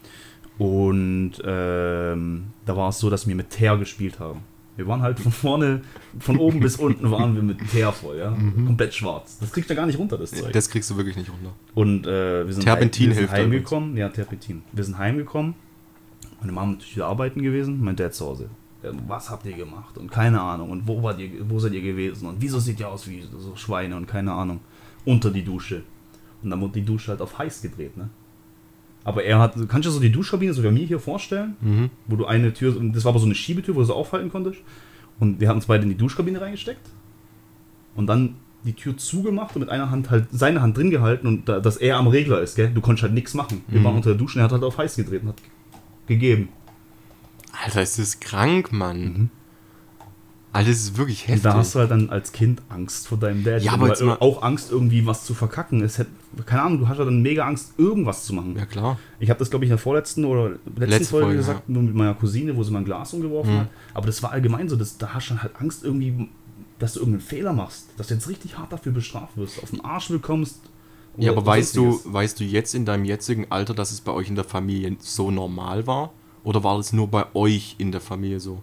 [0.58, 4.40] Und ähm, da war es so, dass wir mit Teer gespielt haben.
[4.76, 5.82] Wir waren halt von vorne,
[6.18, 8.30] von oben bis unten waren wir mit Teer voll, ja.
[8.66, 9.38] Komplett schwarz.
[9.38, 10.52] Das kriegt er gar nicht runter, das Zeug.
[10.52, 11.52] Das kriegst du wirklich nicht runter.
[11.74, 13.96] Und äh, wir sind, Terpentin wir sind heimgekommen.
[13.96, 14.62] Ja, Terpentin.
[14.72, 15.54] Wir sind heimgekommen.
[16.40, 18.48] Meine Mama natürlich wieder arbeiten gewesen, mein Dad zu Hause.
[19.06, 19.96] Was habt ihr gemacht?
[19.96, 20.70] Und keine Ahnung.
[20.70, 22.28] Und wo, wart ihr, wo seid ihr gewesen?
[22.28, 23.96] Und wieso seht ihr aus wie so Schweine?
[23.96, 24.60] Und keine Ahnung.
[25.06, 25.82] Unter die Dusche.
[26.42, 28.10] Und dann wurde die Dusche halt auf heiß gedreht, ne?
[29.04, 31.56] Aber er hat, kannst du dir so die Duschkabine so wie bei mir hier vorstellen?
[31.60, 31.90] Mhm.
[32.06, 34.60] Wo du eine Tür, das war aber so eine Schiebetür, wo du so aufhalten konntest.
[35.20, 36.88] Und wir haben uns beide in die Duschkabine reingesteckt.
[37.94, 41.48] Und dann die Tür zugemacht und mit einer Hand halt seine Hand drin gehalten und
[41.48, 42.70] da, dass er am Regler ist, gell?
[42.74, 43.62] Du konntest halt nichts machen.
[43.68, 43.84] Wir Mhm.
[43.84, 45.36] waren unter der Dusche und er hat halt auf heiß gedreht und hat
[46.06, 46.48] gegeben.
[47.62, 49.00] Alter, ist das krank, Mann.
[49.02, 49.30] Mhm.
[50.54, 51.42] Alter, das ist wirklich Und heftig.
[51.42, 53.62] da hast du halt dann als Kind Angst vor deinem Dad.
[53.62, 55.82] Ja, Und aber jetzt mal- auch Angst, irgendwie was zu verkacken.
[55.82, 56.10] Es hätte,
[56.46, 58.54] keine Ahnung, du hast ja dann mega Angst, irgendwas zu machen.
[58.56, 58.98] ja, klar.
[59.20, 61.82] Ich habe das, glaube ich, in der vorletzten oder letzten Letzte Folge, Folge, gesagt, nur
[61.82, 63.58] mit meiner Cousine, wo sie mal ein Glas umgeworfen Mhm.
[63.60, 63.68] hat.
[63.94, 66.28] Aber das war allgemein so, dass, da hast du dann halt Angst irgendwie,
[66.78, 69.80] dass du irgendeinen Fehler machst, dass du jetzt richtig hart dafür bestraft wirst, auf den
[69.84, 70.60] Arsch bekommst.
[71.16, 74.28] Ja, aber weißt du, weißt du jetzt in deinem jetzigen Alter, dass es bei euch
[74.28, 76.12] in der Familie so normal war?
[76.42, 78.60] Oder war das nur bei euch in der Familie so?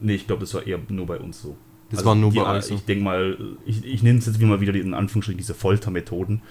[0.00, 1.56] Nee, ich glaube, das war eher nur bei uns so.
[1.90, 2.74] Das war nur die, bei euch so.
[2.74, 3.36] Ich denke mal,
[3.66, 6.42] ich, ich nenne es jetzt wie mal wieder die, in Anführungsstrichen diese Foltermethoden.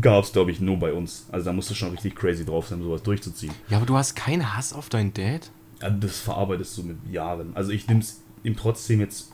[0.00, 1.26] Gab es, glaube ich, nur bei uns.
[1.32, 3.54] Also da musst du schon richtig crazy drauf sein, um sowas durchzuziehen.
[3.70, 5.50] Ja, aber du hast keinen Hass auf deinen Dad?
[5.80, 7.52] Ja, das verarbeitest du mit Jahren.
[7.54, 9.32] Also ich nehme es ihm trotzdem jetzt,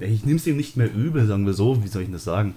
[0.00, 2.24] ich nehme es ihm nicht mehr übel, sagen wir so, wie soll ich denn das
[2.24, 2.54] sagen?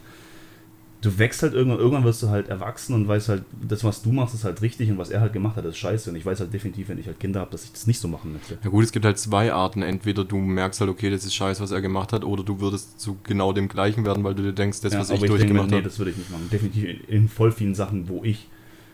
[1.05, 4.11] Du wächst halt irgendwann, irgendwann wirst du halt erwachsen und weißt halt, das, was du
[4.11, 6.09] machst, ist halt richtig und was er halt gemacht hat, ist scheiße.
[6.09, 8.07] Und ich weiß halt definitiv, wenn ich halt Kinder habe, dass ich das nicht so
[8.07, 8.57] machen möchte.
[8.63, 9.83] Ja gut, es gibt halt zwei Arten.
[9.83, 12.99] Entweder du merkst halt, okay, das ist scheiße, was er gemacht hat, oder du würdest
[12.99, 15.69] zu genau dem gleichen werden, weil du dir denkst, das, ja, was ich ich durchgemacht
[15.69, 15.83] nee, habe.
[15.83, 16.49] das würde ich nicht machen.
[16.51, 18.47] Definitiv in, in voll vielen Sachen, wo ich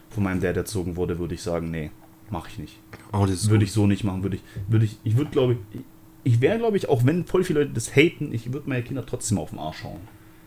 [0.10, 1.92] von meinem Dad erzogen wurde, würde ich sagen, nee,
[2.30, 2.78] mache ich nicht.
[3.14, 3.68] Oh, das Würde gut.
[3.68, 5.82] ich so nicht machen, würde ich, würde ich, ich würde glaube ich,
[6.24, 9.06] ich wäre glaube ich, auch wenn voll viele Leute das haten, ich würde meine Kinder
[9.06, 10.02] trotzdem auf den Arsch hauen.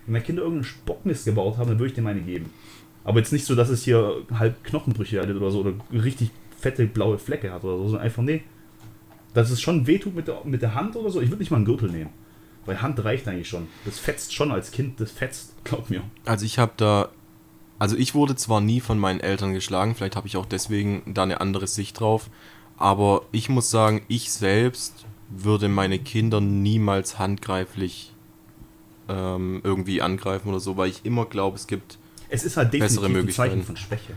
[0.06, 2.50] Wenn meine Kinder irgendeinen Spockmist gebaut haben, dann würde ich denen meine geben.
[3.04, 6.86] Aber jetzt nicht so, dass es hier halb Knochenbrüche hat oder so oder richtig fette
[6.86, 8.42] blaue Flecke hat oder so, sondern einfach, nee.
[9.34, 11.58] Dass es schon wehtut mit der, mit der Hand oder so, ich würde nicht mal
[11.58, 12.10] einen Gürtel nehmen.
[12.66, 13.66] Weil Hand reicht eigentlich schon.
[13.84, 16.02] Das fetzt schon als Kind, das fetzt, glaub mir.
[16.24, 17.10] Also ich habe da,
[17.78, 21.24] also ich wurde zwar nie von meinen Eltern geschlagen, vielleicht habe ich auch deswegen da
[21.24, 22.30] eine andere Sicht drauf,
[22.78, 28.13] aber ich muss sagen, ich selbst würde meine Kinder niemals handgreiflich
[29.08, 31.98] ähm, irgendwie angreifen oder so, weil ich immer glaube, es gibt.
[32.28, 33.50] Es ist halt Bessere definitiv ein.
[33.50, 34.14] Zeichen von Schwäche.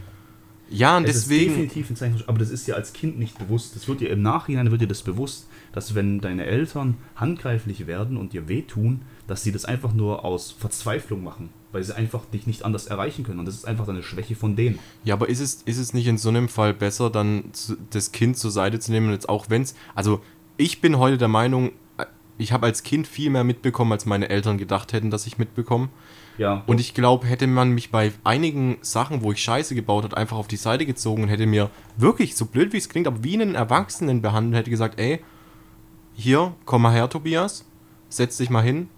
[0.69, 1.51] Ja, und Es ist deswegen.
[1.53, 3.75] definitiv ein Zeichen von Schwäche, aber das ist dir als Kind nicht bewusst.
[3.75, 8.17] Das wird dir im Nachhinein wird dir das bewusst, dass wenn deine Eltern handgreiflich werden
[8.17, 12.47] und dir wehtun, dass sie das einfach nur aus Verzweiflung machen, weil sie einfach dich
[12.47, 13.39] nicht anders erreichen können.
[13.39, 14.79] Und das ist einfach eine Schwäche von denen.
[15.05, 17.45] Ja, aber ist es, ist es nicht in so einem Fall besser, dann
[17.91, 19.75] das Kind zur Seite zu nehmen und jetzt auch wenn es.
[19.95, 20.21] Also,
[20.57, 21.71] ich bin heute der Meinung,
[22.37, 25.89] ich habe als Kind viel mehr mitbekommen, als meine Eltern gedacht hätten, dass ich mitbekomme.
[26.37, 30.15] Ja, Und ich glaube, hätte man mich bei einigen Sachen, wo ich Scheiße gebaut hat,
[30.15, 33.23] einfach auf die Seite gezogen und hätte mir wirklich, so blöd wie es klingt, aber
[33.23, 35.19] wie einen Erwachsenen behandelt, hätte gesagt, ey,
[36.13, 37.65] hier, komm mal her, Tobias,
[38.09, 38.89] setz dich mal hin.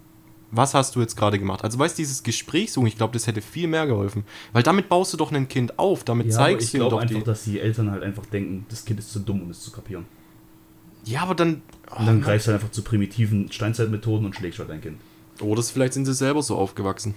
[0.52, 1.63] Was hast du jetzt gerade gemacht?
[1.63, 4.23] Also weißt du, dieses Gespräch suchen, ich glaube, das hätte viel mehr geholfen.
[4.52, 6.89] Weil damit baust du doch ein Kind auf, damit ja aber zeigst ich du ihm
[6.89, 7.23] doch einfach, die.
[7.23, 10.06] dass die Eltern halt einfach denken, das Kind ist zu dumm, um es zu kapieren.
[11.06, 11.62] Ja, aber dann.
[11.97, 14.99] Und dann greifst du halt einfach zu primitiven Steinzeitmethoden und schlägst halt dein Kind.
[15.41, 17.15] Oder vielleicht sind sie selber so aufgewachsen.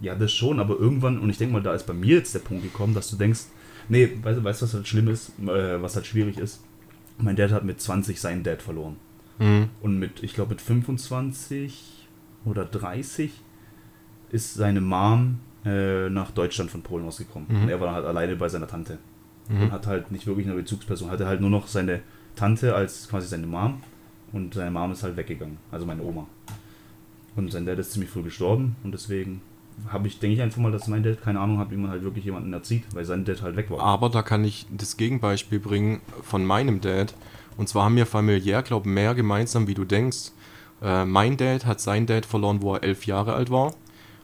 [0.00, 2.40] Ja, das schon, aber irgendwann, und ich denke mal, da ist bei mir jetzt der
[2.40, 3.40] Punkt gekommen, dass du denkst,
[3.88, 6.60] nee, weißt du, weißt, du, was halt schlimm ist, äh, was halt schwierig ist?
[7.18, 8.96] Mein Dad hat mit 20 seinen Dad verloren.
[9.38, 9.68] Mhm.
[9.80, 12.08] Und mit, ich glaube, mit 25
[12.44, 13.32] oder 30
[14.30, 17.48] ist seine Mom äh, nach Deutschland von Polen ausgekommen.
[17.48, 17.62] Mhm.
[17.62, 18.98] Und er war halt alleine bei seiner Tante.
[19.48, 19.62] Mhm.
[19.62, 22.00] Und hat halt nicht wirklich eine Bezugsperson, hatte halt nur noch seine
[22.36, 23.82] Tante als quasi seine Mom.
[24.32, 26.26] Und seine Mom ist halt weggegangen, also meine Oma.
[27.36, 29.40] Und sein Dad ist ziemlich früh gestorben und deswegen
[29.88, 32.02] habe ich, denke ich einfach mal, dass mein Dad keine Ahnung hat, wie man halt
[32.02, 33.80] wirklich jemanden erzieht, weil sein Dad halt weg war.
[33.80, 37.14] Aber da kann ich das Gegenbeispiel bringen von meinem Dad.
[37.56, 40.32] Und zwar haben wir familiär, glaube ich, mehr gemeinsam, wie du denkst.
[40.82, 43.74] Äh, mein Dad hat seinen Dad verloren, wo er elf Jahre alt war.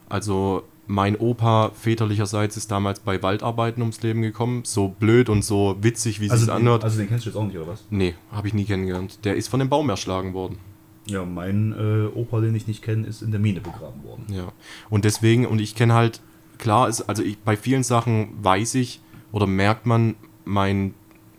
[0.09, 4.63] Also mein Opa väterlicherseits ist damals bei Waldarbeiten ums Leben gekommen.
[4.65, 6.83] So blöd und so witzig, wie Also, es den, anhört.
[6.83, 7.85] also den kennst du jetzt auch nicht, oder was?
[7.89, 9.19] nee, habe ich nie kennengelernt.
[9.23, 10.57] Der ist von dem Baum erschlagen worden.
[11.05, 14.25] Ja, mein äh, Opa, den ich nicht kenne, ist in der Mine begraben worden.
[14.29, 14.51] Ja.
[14.89, 16.21] Und deswegen, und ich kenne halt,
[16.57, 18.99] klar ist, also ich, bei vielen Sachen weiß ich
[19.31, 20.15] oder merkt man,
[20.45, 20.93] mein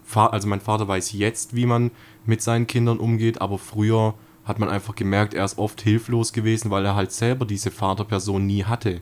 [0.04, 1.90] Vater, also mein Vater weiß jetzt, wie man
[2.26, 6.70] mit seinen Kindern umgeht, aber früher hat man einfach gemerkt, er ist oft hilflos gewesen,
[6.70, 9.00] weil er halt selber diese Vaterperson nie hatte.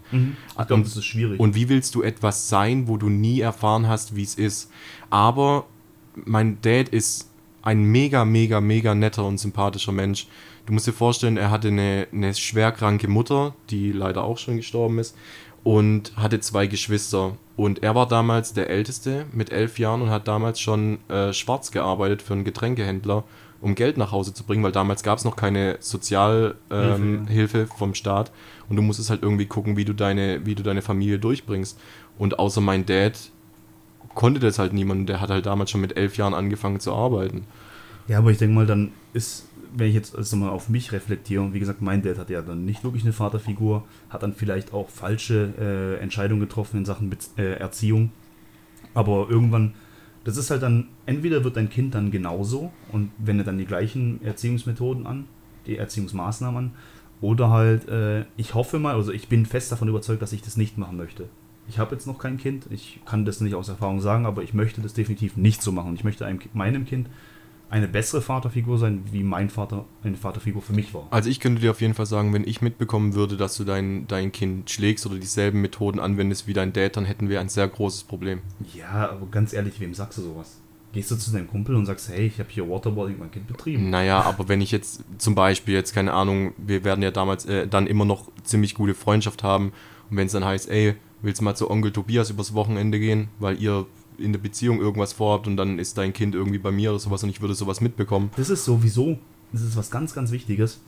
[0.60, 1.40] Ich glaube, das ist schwierig.
[1.40, 4.70] Und wie willst du etwas sein, wo du nie erfahren hast, wie es ist?
[5.08, 5.64] Aber
[6.14, 7.30] mein Dad ist
[7.62, 10.26] ein mega, mega, mega netter und sympathischer Mensch.
[10.66, 14.98] Du musst dir vorstellen, er hatte eine, eine schwerkranke Mutter, die leider auch schon gestorben
[14.98, 15.16] ist,
[15.62, 17.36] und hatte zwei Geschwister.
[17.56, 21.70] Und er war damals der Älteste mit elf Jahren und hat damals schon äh, schwarz
[21.70, 23.24] gearbeitet für einen Getränkehändler,
[23.60, 27.94] um Geld nach Hause zu bringen, weil damals gab es noch keine Sozialhilfe ähm, vom
[27.94, 28.32] Staat
[28.68, 31.78] und du musstest halt irgendwie gucken, wie du deine, wie du deine Familie durchbringst.
[32.18, 33.18] Und außer mein Dad
[34.14, 35.08] konnte das halt niemand.
[35.08, 37.44] Der hat halt damals schon mit elf Jahren angefangen zu arbeiten.
[38.08, 41.42] Ja, aber ich denke mal, dann ist, wenn ich jetzt also mal auf mich reflektiere,
[41.42, 44.72] und wie gesagt, mein Dad hat ja dann nicht wirklich eine Vaterfigur, hat dann vielleicht
[44.72, 48.12] auch falsche äh, Entscheidungen getroffen in Sachen Bez äh, Erziehung.
[48.94, 49.74] Aber irgendwann,
[50.24, 54.22] das ist halt dann, entweder wird dein Kind dann genauso und wendet dann die gleichen
[54.22, 55.26] Erziehungsmethoden an,
[55.66, 56.72] die Erziehungsmaßnahmen an,
[57.20, 60.56] oder halt, äh, ich hoffe mal, also ich bin fest davon überzeugt, dass ich das
[60.56, 61.28] nicht machen möchte.
[61.68, 64.54] Ich habe jetzt noch kein Kind, ich kann das nicht aus Erfahrung sagen, aber ich
[64.54, 65.94] möchte das definitiv nicht so machen.
[65.94, 67.08] Ich möchte einem, meinem Kind
[67.70, 71.06] eine bessere Vaterfigur sein, wie mein Vater eine Vaterfigur für mich war.
[71.10, 74.06] Also ich könnte dir auf jeden Fall sagen, wenn ich mitbekommen würde, dass du dein,
[74.08, 77.68] dein Kind schlägst oder dieselben Methoden anwendest wie dein Dad, dann hätten wir ein sehr
[77.68, 78.40] großes Problem.
[78.74, 80.58] Ja, aber ganz ehrlich, wem sagst du sowas?
[80.92, 83.90] Gehst du zu deinem Kumpel und sagst, hey, ich habe hier Waterboarding mein Kind betrieben?
[83.90, 87.68] Naja, aber wenn ich jetzt zum Beispiel jetzt, keine Ahnung, wir werden ja damals äh,
[87.68, 89.72] dann immer noch ziemlich gute Freundschaft haben
[90.10, 93.28] und wenn es dann heißt, ey, willst du mal zu Onkel Tobias übers Wochenende gehen,
[93.38, 93.86] weil ihr
[94.20, 97.22] in der Beziehung irgendwas vorhabt und dann ist dein Kind irgendwie bei mir oder sowas
[97.22, 98.30] und ich würde sowas mitbekommen.
[98.36, 99.18] Das ist sowieso,
[99.52, 100.80] das ist was ganz, ganz Wichtiges.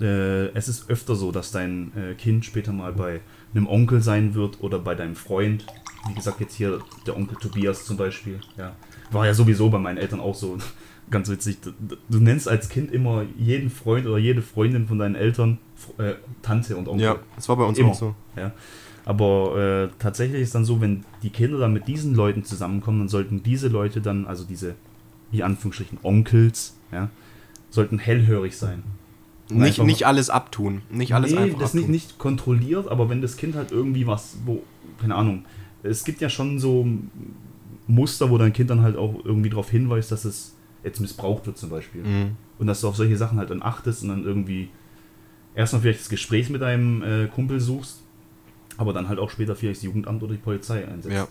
[0.00, 3.20] Äh, es ist öfter so, dass dein äh, Kind später mal bei
[3.54, 5.66] einem Onkel sein wird oder bei deinem Freund.
[6.08, 8.40] Wie gesagt, jetzt hier der Onkel Tobias zum Beispiel.
[8.56, 8.74] Ja.
[9.10, 10.58] War ja sowieso bei meinen Eltern auch so.
[11.10, 11.58] Ganz witzig.
[11.60, 11.72] Du,
[12.08, 15.58] du nennst als Kind immer jeden Freund oder jede Freundin von deinen Eltern
[15.98, 17.04] äh, Tante und Onkel.
[17.04, 17.90] Ja, das war bei uns Immer.
[17.90, 18.14] auch so.
[18.36, 18.52] Ja.
[19.04, 23.08] Aber äh, tatsächlich ist dann so, wenn die Kinder dann mit diesen Leuten zusammenkommen, dann
[23.08, 24.74] sollten diese Leute dann, also diese,
[25.30, 27.10] wie Anführungsstrichen, Onkels, ja,
[27.70, 28.82] sollten hellhörig sein.
[29.50, 30.80] Nicht, nicht alles abtun.
[30.90, 31.92] Nicht alles nee, einfach das nicht, abtun.
[31.92, 34.62] nicht kontrolliert, aber wenn das Kind halt irgendwie was, wo,
[34.98, 35.44] keine Ahnung,
[35.82, 36.86] es gibt ja schon so
[37.86, 41.58] Muster, wo dein Kind dann halt auch irgendwie darauf hinweist, dass es jetzt missbraucht wird
[41.58, 42.02] zum Beispiel.
[42.02, 42.36] Mhm.
[42.58, 44.70] Und dass du auf solche Sachen halt dann achtest und dann irgendwie
[45.54, 48.03] erstmal vielleicht das Gespräch mit deinem äh, Kumpel suchst,
[48.76, 51.14] aber dann halt auch später vielleicht das Jugendamt oder die Polizei einsetzt.
[51.14, 51.28] Ja.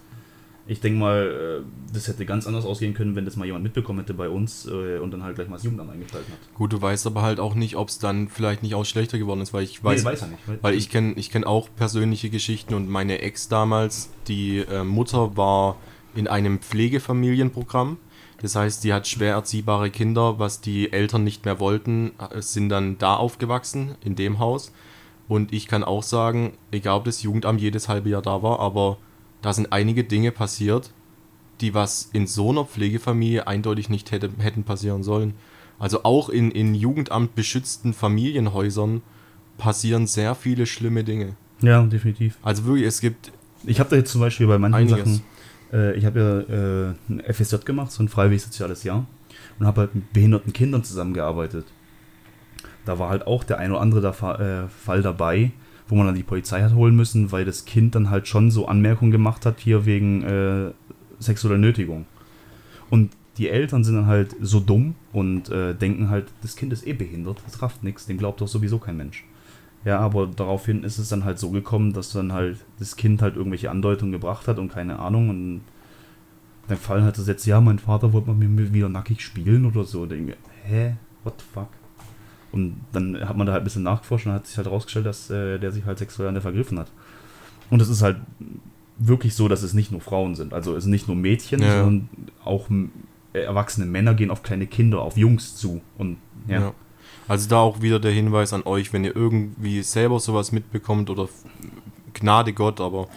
[0.66, 4.00] Ich denke mal, äh, das hätte ganz anders ausgehen können, wenn das mal jemand mitbekommen
[4.00, 6.54] hätte bei uns äh, und dann halt gleich mal das Jugendamt eingeschaltet hat.
[6.56, 9.42] Gut, du weißt aber halt auch nicht, ob es dann vielleicht nicht auch schlechter geworden
[9.42, 10.40] ist, weil ich weiß, nee, weiß er nicht.
[10.62, 15.36] Weil ich kenne ich kenn auch persönliche Geschichten und meine Ex damals, die äh, Mutter
[15.36, 15.76] war
[16.16, 17.98] in einem Pflegefamilienprogramm.
[18.42, 22.70] Das heißt, die hat schwer erziehbare Kinder, was die Eltern nicht mehr wollten, äh, sind
[22.70, 24.72] dann da aufgewachsen, in dem Haus.
[25.28, 28.98] Und ich kann auch sagen, egal ob das Jugendamt jedes halbe Jahr da war, aber
[29.42, 30.92] da sind einige Dinge passiert,
[31.62, 35.34] die was in so einer Pflegefamilie eindeutig nicht hätte, hätten passieren sollen.
[35.80, 39.02] Also auch in, in Jugendamt beschützten Familienhäusern
[39.58, 41.36] passieren sehr viele schlimme Dinge.
[41.62, 42.38] Ja, definitiv.
[42.42, 43.32] Also wirklich, es gibt
[43.66, 44.98] Ich habe da jetzt zum Beispiel bei manchen Einiges.
[44.98, 45.22] Sachen,
[45.72, 49.06] äh, ich habe ja äh, ein FSJ gemacht, so ein freiwilliges soziales Jahr,
[49.60, 51.66] und habe halt mit behinderten Kindern zusammengearbeitet.
[52.86, 55.52] Da war halt auch der ein oder andere da, äh, Fall dabei,
[55.88, 58.68] wo man dann die Polizei hat holen müssen, weil das Kind dann halt schon so
[58.68, 60.72] Anmerkungen gemacht hat, hier wegen äh,
[61.20, 62.06] sexueller Nötigung.
[62.90, 66.86] Und die Eltern sind dann halt so dumm und äh, denken halt, das Kind ist
[66.86, 69.24] eh behindert, das rafft nichts, dem glaubt doch sowieso kein Mensch.
[69.86, 73.36] Ja, aber daraufhin ist es dann halt so gekommen, dass dann halt das Kind halt
[73.36, 75.30] irgendwelche Andeutungen gebracht hat und keine Ahnung.
[75.30, 75.62] Und
[76.68, 79.66] dann fallen halt das jetzt, ja, mein Vater wollte mal mit mir wieder nackig spielen
[79.66, 80.06] oder so.
[80.06, 80.96] Denke ich hä?
[81.24, 81.70] What the fuck?
[82.54, 85.30] Und dann hat man da halt ein bisschen nachgeforscht und hat sich halt rausgestellt, dass
[85.30, 86.88] äh, der sich halt sexuell an der vergriffen hat.
[87.70, 88.18] Und es ist halt
[89.00, 90.54] wirklich so, dass es nicht nur Frauen sind.
[90.54, 91.84] Also es sind nicht nur Mädchen, Ja.
[91.84, 92.10] sondern
[92.46, 92.92] auch m-
[93.34, 95.82] erwachsene Männer gehen auf kleine Kinder, auf Jungs zu.
[95.98, 96.60] Und ja.
[96.62, 96.74] Ja.
[97.28, 101.28] Also da auch wieder der Hinweis an euch, wenn ihr irgendwie selber sowas mitbekommt oder
[102.14, 103.08] Gnade Gott, aber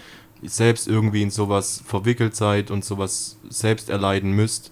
[0.42, 4.70] selbst irgendwie in sowas verwickelt seid und sowas selbst erleiden müsst,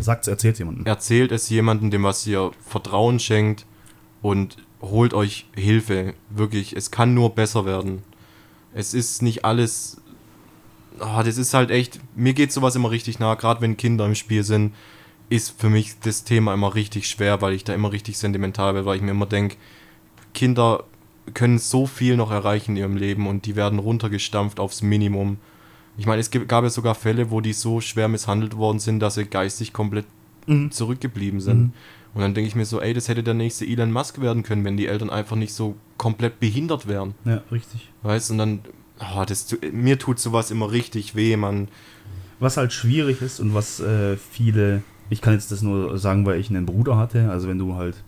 [0.00, 0.86] Sagt's, erzählt jemandem.
[0.86, 3.66] erzählt es jemandem, dem was ihr Vertrauen schenkt
[4.22, 6.14] und holt euch Hilfe.
[6.30, 8.02] Wirklich, es kann nur besser werden.
[8.74, 10.00] Es ist nicht alles.
[10.98, 12.00] Ah, das ist halt echt.
[12.14, 14.74] Mir geht sowas immer richtig nah, gerade wenn Kinder im Spiel sind,
[15.28, 18.86] ist für mich das Thema immer richtig schwer, weil ich da immer richtig sentimental werde,
[18.86, 19.56] weil ich mir immer denke,
[20.34, 20.84] Kinder
[21.34, 25.38] können so viel noch erreichen in ihrem Leben und die werden runtergestampft aufs Minimum.
[25.96, 29.14] Ich meine, es gab ja sogar Fälle, wo die so schwer misshandelt worden sind, dass
[29.14, 30.06] sie geistig komplett
[30.46, 30.70] Mhm.
[30.70, 31.72] zurückgeblieben sind.
[32.14, 34.64] Und dann denke ich mir so, ey, das hätte der nächste Elon Musk werden können,
[34.64, 37.14] wenn die Eltern einfach nicht so komplett behindert wären.
[37.24, 37.88] Ja, richtig.
[38.02, 38.60] Weißt du, und dann,
[38.98, 41.68] ah, das, mir tut sowas immer richtig weh, man.
[42.40, 46.40] Was halt schwierig ist und was äh, viele, ich kann jetzt das nur sagen, weil
[46.40, 48.02] ich einen Bruder hatte, also wenn du halt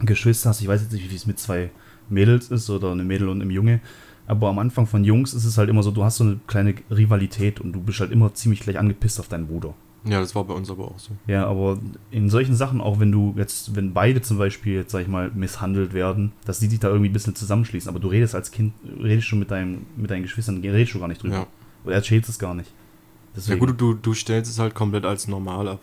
[0.00, 1.70] Geschwister hast, ich weiß jetzt nicht, wie es mit zwei
[2.10, 3.80] Mädels ist oder eine Mädel und einem Junge,
[4.26, 6.74] aber am Anfang von Jungs ist es halt immer so, du hast so eine kleine
[6.90, 9.74] Rivalität und du bist halt immer ziemlich gleich angepisst auf deinen Bruder.
[10.04, 11.12] Ja, das war bei uns aber auch so.
[11.26, 11.78] Ja, aber
[12.10, 15.30] in solchen Sachen, auch wenn du jetzt, wenn beide zum Beispiel, jetzt sag ich mal,
[15.32, 18.72] misshandelt werden, dass die sich da irgendwie ein bisschen zusammenschließen, aber du redest als Kind,
[19.00, 21.34] redest schon mit, deinem, mit deinen Geschwistern, redest schon gar nicht drüber.
[21.34, 21.46] Ja.
[21.84, 22.68] Oder erzählst es gar nicht.
[22.68, 22.74] Ja
[23.36, 23.60] Deswegen.
[23.60, 25.80] gut, du, du stellst es halt komplett als normal ab.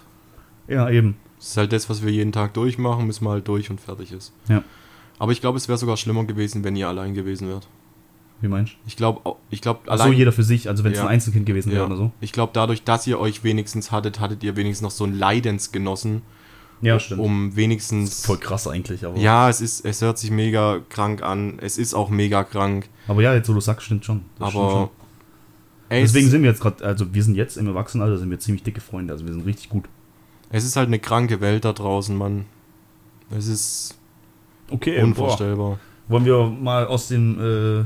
[0.68, 1.16] ja, eben.
[1.38, 4.12] Das ist halt das, was wir jeden Tag durchmachen, müssen wir halt durch und fertig
[4.12, 4.34] ist.
[4.50, 4.62] Ja.
[5.20, 7.68] Aber ich glaube, es wäre sogar schlimmer gewesen, wenn ihr allein gewesen wärt.
[8.42, 9.92] Wie meinst Ich glaube, ich glaube, du?
[9.92, 10.14] Allein.
[10.14, 11.04] jeder für sich, also wenn es Ja.
[11.06, 12.12] ein Einzelkind gewesen wäre ja, oder so.
[12.22, 16.22] Ich glaube, dadurch, dass ihr euch wenigstens hattet, hattet ihr wenigstens noch so einen Leidensgenossen,
[16.82, 17.20] Ja, stimmt.
[17.22, 18.26] um wenigstens.
[18.26, 19.18] Voll krass eigentlich, aber.
[19.18, 21.60] Ja, es ist, es hört sich mega krank an.
[21.60, 22.88] Es ist auch mega krank.
[23.10, 24.22] Aber ja, jetzt wo du sagst, stimmt schon.
[24.40, 24.90] Das stimmt aber schon.
[25.90, 28.40] ey, Deswegen es, sind wir jetzt gerade, also wir sind jetzt im Erwachsenenalter, sind wir
[28.40, 29.86] ziemlich dicke Freunde, also wir sind richtig gut.
[30.50, 32.46] es ist halt eine kranke Welt da draußen, Mann.
[33.36, 33.96] Es ist
[34.72, 35.80] Okay, unvorstellbar.
[36.08, 37.86] Wollen wir mal aus dem äh,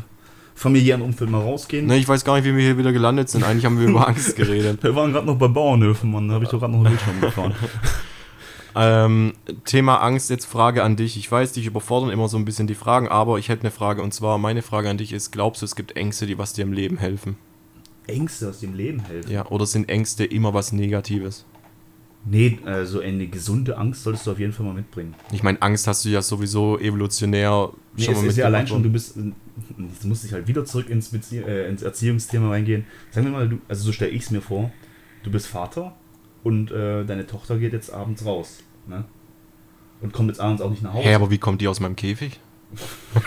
[0.56, 1.88] familiären Umfeld mal rausgehen?
[1.88, 3.44] Ne, ich weiß gar nicht, wie wir hier wieder gelandet sind.
[3.44, 4.84] Eigentlich haben wir über Angst geredet.
[4.84, 6.28] Wir waren gerade noch bei Bauernhöfen, Mann.
[6.28, 7.54] Da habe ich doch gerade noch einen Bildschirm gefahren.
[8.76, 9.34] Ähm,
[9.66, 11.18] Thema Angst, jetzt Frage an dich.
[11.18, 14.02] Ich weiß, dich überfordern immer so ein bisschen die Fragen, aber ich hätte eine Frage
[14.02, 16.63] und zwar, meine Frage an dich ist, glaubst du, es gibt Ängste, die was dir
[16.63, 17.38] im Leben helfen?
[18.08, 19.32] Ängste aus dem Leben helfen.
[19.32, 21.46] Ja, oder sind Ängste immer was Negatives?
[22.26, 25.13] Nee, also eine gesunde Angst solltest du auf jeden Fall mal mitbringen.
[25.32, 28.66] Ich meine, Angst hast du ja sowieso evolutionär Nee, schon es mal ist ja allein
[28.66, 29.18] schon, du bist,
[29.78, 32.86] jetzt muss ich halt wieder zurück ins, Bezie äh, ins Erziehungsthema reingehen.
[33.12, 34.72] Sagen wir mal, du, also so stelle ich es mir vor,
[35.24, 35.96] du bist Vater
[36.44, 39.06] und äh, deine Tochter geht jetzt abends raus, ne?
[40.02, 41.08] Und kommt jetzt abends auch nicht nach Hause.
[41.08, 42.39] Hä, aber wie kommt die aus meinem Käfig?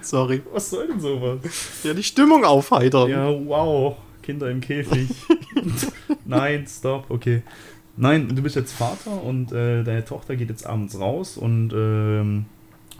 [0.00, 0.42] Sorry.
[0.52, 1.40] Was soll denn sowas?
[1.82, 3.10] Ja, die Stimmung aufheitern.
[3.10, 5.10] Ja, wow, Kinder im Käfig.
[6.24, 7.42] Nein, stopp, okay.
[7.98, 12.44] Nein, du bist jetzt Vater und äh, deine Tochter geht jetzt abends raus und ähm,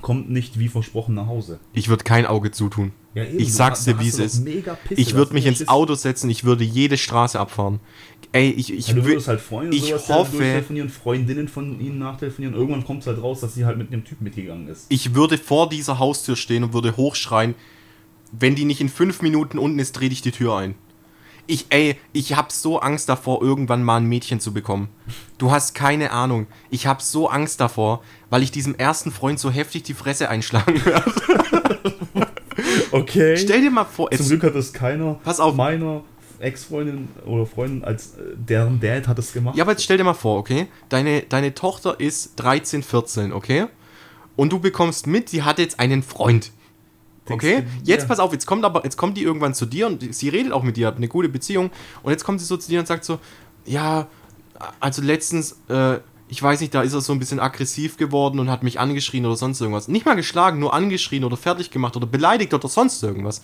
[0.02, 1.58] kommt nicht wie versprochen nach Hause.
[1.72, 2.92] Ich würde kein Auge zutun.
[3.14, 4.46] Ja, eben, Ich sag's dir, wie es ist.
[4.90, 5.66] Ich würde mich ins.
[5.68, 7.80] Auto setzen, ich würde jede Straße abfahren.
[8.32, 11.80] Ey, ich, ich, Ja, du wü- würdest halt Freunde ich sowas hoffe- durchtelefonieren, Freundinnen von
[11.80, 12.54] ihnen nachtelefonieren.
[12.54, 14.86] Irgendwann kommt es halt raus, dass sie halt mit einem Typ mitgegangen ist.
[14.90, 17.54] ich würde vor dieser Haustür stehen und würde hochschreien,
[18.38, 20.74] wenn die nicht in fünf Minuten unten ist, dreh dich die Tür ein.
[21.50, 24.88] Ich, ey, ich hab so Angst davor, irgendwann mal ein Mädchen zu bekommen.
[25.38, 26.46] Du hast keine Ahnung.
[26.70, 30.84] Ich hab so Angst davor, weil ich diesem ersten Freund so heftig die Fresse einschlagen
[30.84, 31.10] werde.
[32.90, 33.36] Okay.
[33.36, 35.54] Stell dir mal vor, Zum Glück hat es keiner Pass auf.
[35.54, 36.02] meiner
[36.40, 39.56] Ex-Freundin oder Freundin als äh, deren Dad hat es gemacht.
[39.56, 40.66] Ja, aber jetzt stell dir mal vor, okay?
[40.88, 43.66] Deine, deine Tochter ist 13, 14, okay?
[44.36, 46.52] Und du bekommst mit, sie hat jetzt einen Freund.
[47.34, 47.64] Okay?
[47.84, 48.08] Jetzt ja.
[48.08, 50.62] pass auf, jetzt kommt aber, jetzt kommt die irgendwann zu dir und sie redet auch
[50.62, 51.70] mit dir, hat eine gute Beziehung.
[52.02, 53.18] Und jetzt kommt sie so zu dir und sagt so,
[53.64, 54.06] ja,
[54.80, 58.50] also letztens, äh, ich weiß nicht, da ist er so ein bisschen aggressiv geworden und
[58.50, 59.88] hat mich angeschrien oder sonst irgendwas.
[59.88, 63.42] Nicht mal geschlagen, nur angeschrien oder fertig gemacht oder beleidigt oder sonst irgendwas.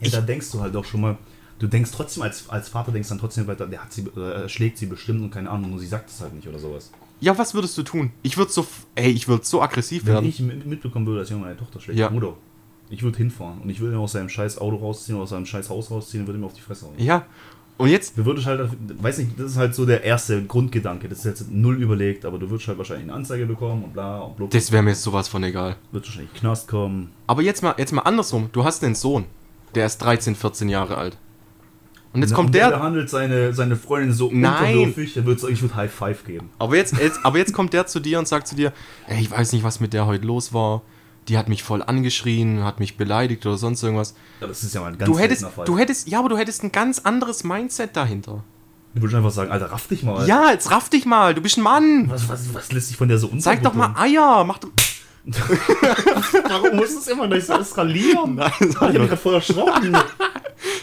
[0.00, 1.18] Ja, da denkst du halt auch schon mal,
[1.58, 4.78] du denkst trotzdem als, als Vater denkst dann trotzdem weiter, der hat sie, äh, schlägt
[4.78, 6.90] sie bestimmt und keine Ahnung, nur sie sagt es halt nicht oder sowas.
[7.20, 8.10] Ja, was würdest du tun?
[8.22, 10.28] Ich würde so, ey, ich würde so aggressiv Wenn werden.
[10.28, 12.08] ich mit- mitbekommen würde, dass jemand meine Tochter schlägt, Ja.
[12.08, 12.34] Bruder,
[12.94, 15.46] ich würde hinfahren und ich würde ihn aus seinem scheiß Auto rausziehen oder aus seinem
[15.46, 16.94] scheiß Haus rausziehen und würde ihm auf die Fresse hauen.
[16.98, 17.24] Ja.
[17.76, 18.70] Und jetzt, Du würdest halt,
[19.02, 22.38] weiß nicht, das ist halt so der erste Grundgedanke, das ist jetzt null überlegt, aber
[22.38, 24.50] du würdest halt wahrscheinlich eine Anzeige bekommen und bla und blub.
[24.50, 25.74] das wäre mir sowas von egal.
[25.90, 27.10] wird wahrscheinlich Knast kommen.
[27.26, 28.48] Aber jetzt mal, jetzt mal andersrum.
[28.52, 29.24] Du hast einen Sohn,
[29.74, 31.18] der ist 13, 14 Jahre alt.
[32.12, 34.94] Und jetzt Na, kommt und der, behandelt seine, seine Freundin so Nein.
[34.94, 36.50] der ich würde High Five geben.
[36.60, 38.72] aber jetzt, jetzt, aber jetzt kommt der zu dir und sagt zu dir,
[39.08, 40.82] ey, ich weiß nicht, was mit der heute los war.
[41.28, 44.14] Die hat mich voll angeschrien, hat mich beleidigt oder sonst irgendwas.
[44.40, 45.64] Ja, das ist ja mal ein ganz Du hättest, Fall.
[45.64, 48.44] du hättest, ja, aber du hättest ein ganz anderes Mindset dahinter.
[48.94, 50.26] Du würdest einfach sagen, Alter, raff dich mal.
[50.28, 52.10] Ja, jetzt raff dich mal, du bist ein Mann.
[52.10, 53.94] Was, was, was lässt sich von der so Zeig doch mal?
[53.96, 54.68] Eier, mach doch.
[56.48, 58.34] Warum muss es immer gleich so eskalieren?
[58.36, 59.96] Nein, Ich hab mich gerade voll erschrocken.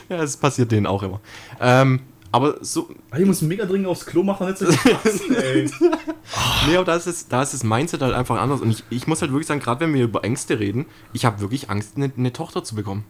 [0.09, 1.21] Ja, es passiert denen auch immer.
[1.59, 2.01] Ähm,
[2.31, 5.69] Aber so, Ah, ich muss mega dringend aufs Klo machen, jetzt so passen, ey.
[6.67, 8.61] nee, aber da ist, es, da ist das Mindset halt einfach anders.
[8.61, 11.41] Und ich, ich muss halt wirklich sagen, gerade wenn wir über Ängste reden, ich habe
[11.41, 13.03] wirklich Angst, eine, eine Tochter zu bekommen.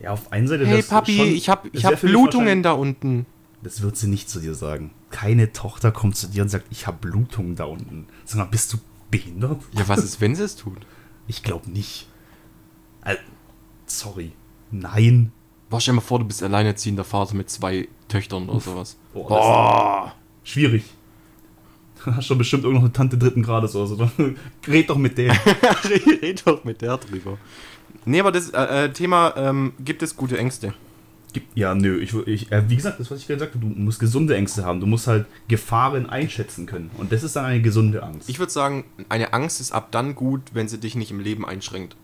[0.00, 0.66] Ja, auf einer Seite.
[0.66, 3.26] Hey Papi, ich habe ich hab Blutungen da unten.
[3.62, 4.92] Das wird sie nicht zu dir sagen.
[5.10, 8.06] Keine Tochter kommt zu dir und sagt, ich habe Blutungen da unten.
[8.24, 8.78] Sag mal, bist du
[9.10, 9.60] behindert?
[9.72, 10.78] Ja, was ist, wenn sie es tut?
[11.26, 12.08] Ich glaube nicht.
[13.86, 14.32] Sorry.
[14.70, 15.32] Nein.
[15.70, 18.96] Boah, stell dir mal vor, du bist alleinerziehender Vater mit zwei Töchtern oder sowas.
[19.12, 20.14] Boah, das Boah.
[20.44, 20.84] Schwierig.
[22.04, 24.10] Hast schon bestimmt irgendwo eine Tante dritten Grades oder so.
[24.66, 25.32] Red doch mit der.
[26.22, 27.36] Red doch mit der drüber.
[28.04, 30.72] Nee, aber das äh, äh, Thema, ähm, gibt es gute Ängste?
[31.54, 32.00] Ja, nö.
[32.00, 34.80] Ich, ich, äh, wie gesagt, das, was ich gesagt habe, du musst gesunde Ängste haben.
[34.80, 36.90] Du musst halt Gefahren einschätzen können.
[36.96, 38.28] Und das ist dann eine gesunde Angst.
[38.28, 41.44] Ich würde sagen, eine Angst ist ab dann gut, wenn sie dich nicht im Leben
[41.44, 41.96] einschränkt.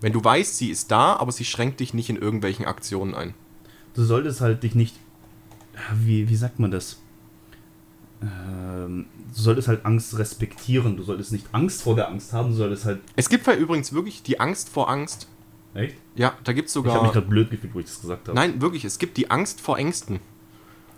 [0.00, 3.34] Wenn du weißt, sie ist da, aber sie schränkt dich nicht in irgendwelchen Aktionen ein.
[3.94, 4.96] du solltest halt dich nicht.
[5.94, 6.98] Wie, wie sagt man das?
[8.22, 10.96] Ähm, du solltest halt Angst respektieren.
[10.96, 12.50] Du solltest nicht Angst vor der Angst haben.
[12.50, 13.00] Du solltest halt.
[13.16, 15.28] Es gibt ja übrigens wirklich die Angst vor Angst.
[15.74, 15.96] Echt?
[16.16, 17.12] Ja, da gibt es Ich habe mich sogar.
[17.12, 18.34] gerade blöd gefühlt, wo ich das gesagt habe.
[18.36, 20.18] Nein, wirklich, es gibt die Angst vor Ängsten.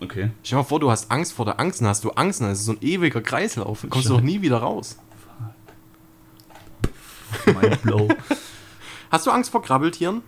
[0.01, 0.30] Okay.
[0.42, 2.51] Stell dir mal vor, du hast Angst vor der Angst, dann hast du Angst, dann
[2.53, 3.82] ist es so ein ewiger Kreislauf.
[3.82, 4.20] Dann kommst du Scheiße.
[4.22, 4.96] doch nie wieder raus.
[7.46, 8.09] Mein Blow.
[9.11, 10.22] Hast du Angst vor Krabbeltieren?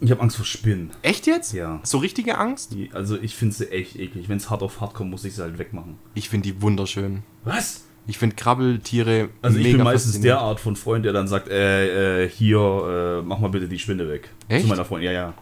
[0.00, 0.90] Ich habe Angst vor Spinnen.
[1.02, 1.52] Echt jetzt?
[1.52, 1.80] Ja.
[1.82, 2.72] So richtige Angst?
[2.72, 4.28] Die, also ich finde sie echt eklig.
[4.28, 5.98] Wenn es hart auf hart kommt, muss ich sie halt wegmachen.
[6.14, 7.24] Ich finde die wunderschön.
[7.44, 7.84] Was?
[8.06, 12.24] Ich finde Krabbeltiere Also ich bin meistens der Art von Freund, der dann sagt, äh,
[12.24, 14.30] äh, hier, äh, mach mal bitte die Spinne weg.
[14.48, 14.62] Echt?
[14.62, 15.34] Zu meiner Freundin, ja, ja.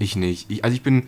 [0.00, 0.50] Ich nicht.
[0.50, 1.06] Ich, also ich bin.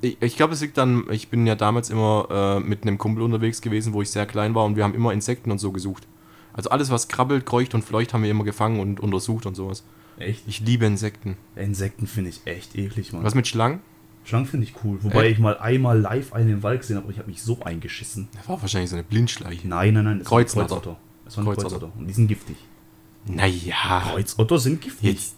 [0.00, 1.04] Ich, ich glaube, es liegt dann.
[1.10, 4.56] Ich bin ja damals immer äh, mit einem Kumpel unterwegs gewesen, wo ich sehr klein
[4.56, 6.06] war und wir haben immer Insekten und so gesucht.
[6.52, 9.84] Also alles, was krabbelt, kreucht und fleucht, haben wir immer gefangen und untersucht und sowas.
[10.18, 10.44] Echt?
[10.46, 11.36] Ich liebe Insekten.
[11.56, 13.24] Insekten finde ich echt eklig, Mann.
[13.24, 13.80] Was mit Schlangen?
[14.24, 15.02] Schlangen finde ich cool.
[15.02, 15.32] Wobei Echt?
[15.34, 18.28] ich mal einmal live einen im Wald gesehen habe und ich habe mich so eingeschissen.
[18.32, 19.68] Das war wahrscheinlich so eine Blindschleiche.
[19.68, 20.18] Nein, nein, nein.
[20.20, 20.70] Das Kreuzotter.
[20.70, 20.96] War Kreuzotter.
[21.24, 21.68] Das war ein Kreuzotter.
[21.68, 21.98] Kreuzotter.
[21.98, 22.56] Und die sind giftig.
[23.26, 24.00] Naja.
[24.12, 25.10] Kreuzotter sind giftig.
[25.10, 25.36] Jetzt.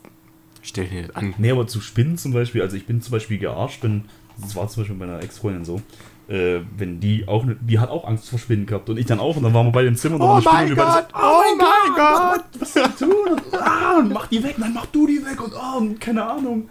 [0.62, 1.34] Stell dir das an.
[1.38, 4.04] Nee, aber zu Spinnen zum Beispiel, also ich bin zum Beispiel gearscht, wenn,
[4.38, 5.80] das war zum Beispiel bei meiner Ex-Freundin so,
[6.28, 9.20] äh, wenn die auch, ne, die hat auch Angst vor Spinnen gehabt und ich dann
[9.20, 10.82] auch und dann waren wir beide im Zimmer und dann Oh war eine mein Spinne
[10.82, 11.08] und wir Gott!
[11.14, 12.44] Oh mein Gott!
[12.58, 13.32] was soll ich tun?
[13.32, 16.24] Und, ah, und mach die weg, dann mach du die weg und ah, und keine
[16.24, 16.68] Ahnung.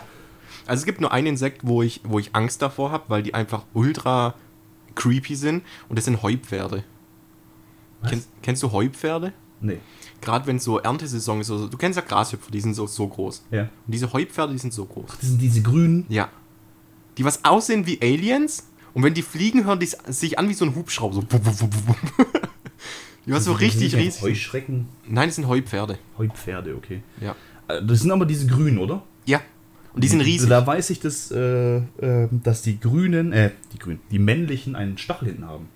[0.68, 3.34] Also es gibt nur ein Insekt, wo ich, wo ich Angst davor habe, weil die
[3.34, 4.34] einfach ultra
[4.95, 5.64] creepy sind.
[5.89, 6.84] Und das sind Heupferde.
[8.08, 9.34] Kennst, kennst du Heupferde?
[9.62, 9.80] Nee.
[10.22, 13.45] Gerade wenn so Erntesaison ist, also, du kennst ja Grashüpfer, die sind so, so groß.
[13.51, 13.64] Ja.
[13.64, 15.18] Und diese Heupferde, die sind so groß.
[15.20, 16.06] Das sind diese grünen.
[16.10, 16.30] Ja.
[17.18, 18.68] Die was aussehen wie Aliens.
[18.96, 21.14] Und wenn die fliegen, hören die sich an wie so ein Hubschrauber.
[21.14, 21.22] So.
[21.22, 21.68] Die war so
[23.28, 24.22] Das sind richtig nicht riesig.
[24.24, 26.00] Heuschrecken, Nein, das sind Heupferde.
[26.18, 27.04] Heupferde, okay.
[27.20, 27.36] Ja.
[27.68, 29.04] Äh, Das sind aber diese grünen, oder?
[29.26, 29.41] Ja.
[29.93, 30.50] Und die sind riesig.
[30.50, 34.98] Da weiß ich, dass, äh, äh, dass die grünen, äh, die grünen, die männlichen einen
[34.98, 35.68] Stachel hinten haben.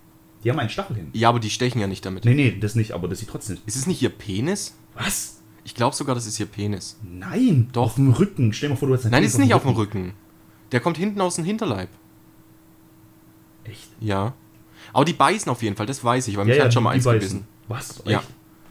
[0.43, 1.17] Die haben einen Stachel hinten.
[1.17, 2.24] Ja, aber die stechen ja nicht damit.
[2.24, 3.57] Nee, nee, das nicht, aber das sieht trotzdem.
[3.65, 4.76] Ist es nicht ihr Penis?
[4.95, 5.41] Was?
[5.65, 6.97] Ich glaube sogar, das ist ihr Penis.
[7.03, 7.84] Nein, Doch.
[7.84, 8.53] Auf dem Rücken.
[8.53, 10.13] Stell dir mal vor, du hast einen Nein, Penis ist nicht auf dem Rücken.
[10.72, 11.89] Der kommt hinten aus dem Hinterleib.
[13.64, 13.88] Echt?
[13.99, 14.34] Ja.
[14.93, 16.84] Aber die beißen auf jeden Fall, das weiß ich, weil Ja, mich ja, hat schon
[16.84, 17.20] mal eins beißen.
[17.20, 17.47] gebissen.
[17.68, 18.01] Was?
[18.05, 18.24] Ja.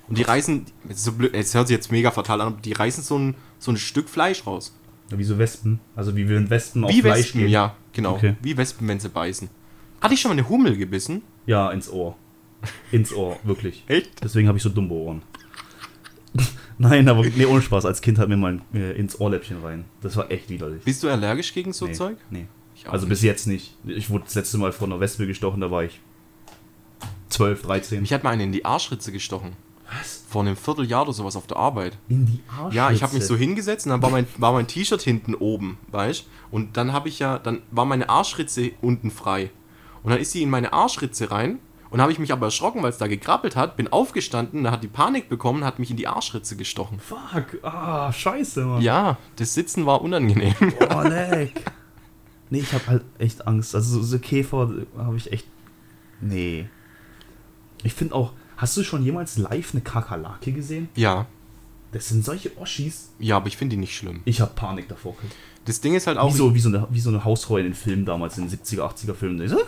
[0.09, 3.05] Und die reißen, so blöd, es hört sich jetzt mega fatal an, aber die reißen
[3.05, 4.74] so ein, so ein Stück Fleisch raus.
[5.11, 5.80] Ja, Wie so Wespen.
[5.97, 7.51] Also wie wir Wespen auf Wie Fleisch Wespen, gehen.
[7.51, 8.14] ja, genau.
[8.14, 8.34] Okay.
[8.43, 9.49] Wie Wespen, wenn sie beißen.
[10.01, 11.22] Hatte ich schon mal eine Hummel gebissen?
[11.47, 12.16] Ja, ins Ohr.
[12.91, 13.84] Ins Ohr, wirklich.
[13.86, 14.22] Echt?
[14.22, 15.22] Deswegen habe ich so dumme Ohren.
[16.78, 17.84] Nein, aber nee, ohne Spaß.
[17.86, 19.84] Als Kind hat mir mal äh, ins Ohrläppchen rein.
[20.01, 20.82] Das war echt widerlich.
[20.84, 22.16] Bist du allergisch gegen so nee, Zeug?
[22.30, 22.47] Nee.
[22.78, 23.76] Ich Also bis jetzt nicht.
[23.84, 26.00] Ich wurde das letzte Mal von einer Wespe gestochen, da war ich
[27.30, 28.00] 12, 13.
[28.00, 29.52] Mich hat mal eine in die Arschritze gestochen.
[29.90, 30.24] Was?
[30.28, 31.96] Vor einem Vierteljahr oder sowas auf der Arbeit.
[32.08, 32.76] In die Arschritze?
[32.76, 35.78] Ja, ich habe mich so hingesetzt und dann war mein, war mein T-Shirt hinten oben,
[35.90, 39.50] weißt Und dann habe ich ja, dann war meine Arschritze unten frei.
[40.02, 41.58] Und dann ist sie in meine Arschritze rein
[41.90, 44.82] und habe ich mich aber erschrocken, weil es da gekrabbelt hat, bin aufgestanden, da hat
[44.82, 47.00] die Panik bekommen, hat mich in die Arschritze gestochen.
[47.00, 47.62] Fuck.
[47.62, 48.82] Ah, scheiße, Mann.
[48.82, 50.54] Ja, das Sitzen war unangenehm.
[50.94, 51.64] Oh, leck.
[52.51, 53.74] Nee, ich habe halt echt Angst.
[53.74, 55.46] Also so, Käfer habe ich echt.
[56.20, 56.66] Nee.
[57.82, 58.32] Ich finde auch.
[58.57, 60.88] Hast du schon jemals live eine Kakerlake gesehen?
[60.96, 61.26] ja,
[61.92, 63.11] Das sind solche Oschis.
[63.20, 64.20] ja, aber ich finde die nicht schlimm.
[64.24, 65.14] Ich habe Panik davor.
[65.64, 67.64] Das Ding ist halt auch, Wie so, wie, so eine, wie so eine Hausfrau in
[67.64, 69.40] den Filmen damals, in den 70er, 80er Filmen.
[69.42, 69.61] Ich so, ah,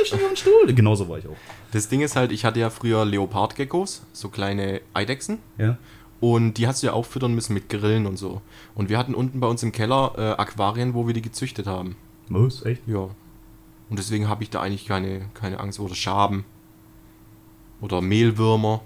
[0.00, 0.66] die steht auf dem Stuhl.
[0.74, 1.36] Genauso war ich auch.
[1.72, 5.38] das Ding ist halt, ich hatte ja früher Leopardgeckos, so kleine Eidechsen.
[5.58, 5.76] Ja.
[6.20, 8.40] Und die hast du ja auch füttern müssen mit Grillen und so.
[8.74, 11.96] Und wir hatten unten bei uns im Keller äh, Aquarien, wo wir die gezüchtet haben.
[12.30, 12.64] Was?
[12.64, 12.86] Echt?
[12.86, 13.10] Ja.
[13.90, 15.80] Und deswegen habe ich da eigentlich keine, keine Angst.
[15.80, 16.44] Oder Schaben.
[17.80, 18.82] Oder Mehlwürmer.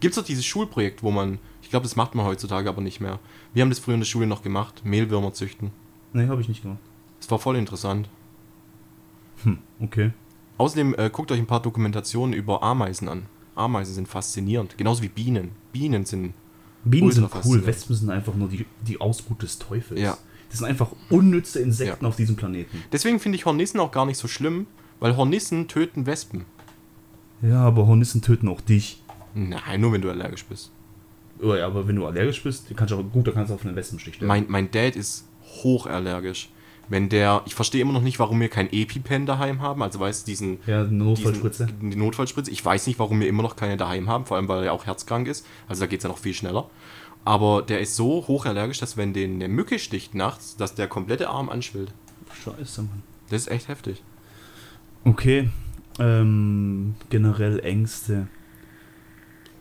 [0.00, 3.00] Gibt es doch dieses Schulprojekt, wo man, ich glaube, das macht man heutzutage aber nicht
[3.00, 3.18] mehr.
[3.52, 5.70] Wir haben das früher in der Schule noch gemacht, Mehlwürmer züchten.
[6.12, 6.80] Nee, habe ich nicht gemacht.
[7.20, 8.08] Das war voll interessant.
[9.44, 10.10] Hm, okay.
[10.58, 13.26] Außerdem äh, guckt euch ein paar Dokumentationen über Ameisen an.
[13.54, 15.52] Ameisen sind faszinierend, genauso wie Bienen.
[15.72, 16.34] Bienen sind
[16.84, 17.64] Bienen sind cool.
[17.64, 20.00] Wespen sind einfach nur die, die Ausbrut des Teufels.
[20.00, 20.18] Ja.
[20.54, 22.08] Das sind einfach unnütze Insekten Ja.
[22.08, 22.80] auf diesem Planeten.
[22.92, 24.66] Deswegen finde ich Hornissen auch gar nicht so schlimm,
[25.00, 26.44] weil Hornissen töten Wespen.
[27.42, 29.02] Ja, aber Hornissen töten auch dich.
[29.34, 30.70] Nein, nur wenn du allergisch bist.
[31.42, 33.66] Oh ja, aber wenn du allergisch bist, kannst du auch, gut, dann kannst du auf
[33.66, 34.28] einen Wespenstich sterben.
[34.28, 35.24] Mein, mein Dad ist
[35.64, 36.50] hochallergisch.
[36.88, 40.26] Wenn der, ich verstehe immer noch nicht, warum wir kein EpiPen daheim haben, also weißt
[40.26, 41.66] du, diesen, ja, Notfallspritze.
[41.66, 42.50] diesen, die Notfallspritze.
[42.50, 44.86] Ich weiß nicht, warum wir immer noch keine daheim haben, vor allem weil er auch
[44.86, 45.44] herzkrank ist.
[45.66, 46.68] Also da geht es ja noch viel schneller.
[47.24, 51.30] Aber der ist so hochallergisch, dass wenn den eine Mücke sticht nachts, dass der komplette
[51.30, 51.92] Arm anschwillt.
[52.44, 53.02] Scheiße, Mann.
[53.30, 54.02] Das ist echt heftig.
[55.04, 55.48] Okay.
[55.98, 58.28] Ähm, generell Ängste.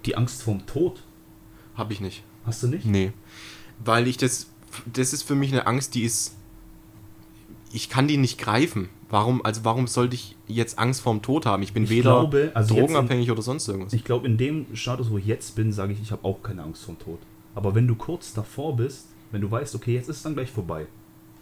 [0.06, 1.02] Die Angst vorm Tod.
[1.76, 2.24] Habe ich nicht.
[2.46, 2.86] Hast du nicht?
[2.86, 3.14] Nee.
[3.84, 4.48] Weil ich das,
[4.86, 6.36] das ist für mich eine Angst, die ist,
[7.72, 8.90] ich kann die nicht greifen.
[9.10, 11.64] Warum, also warum sollte ich jetzt Angst vorm Tod haben?
[11.64, 13.94] Ich bin Ich weder glaube, also drogenabhängig oder sonst irgendwas.
[13.94, 16.64] Ich glaube, in dem Status, wo ich jetzt bin, sage ich, ich habe auch keine
[16.64, 17.20] Angst vorm Tod.
[17.56, 20.88] Aber wenn du kurz davor bist, wenn du weißt, okay, jetzt ist dann gleich vorbei.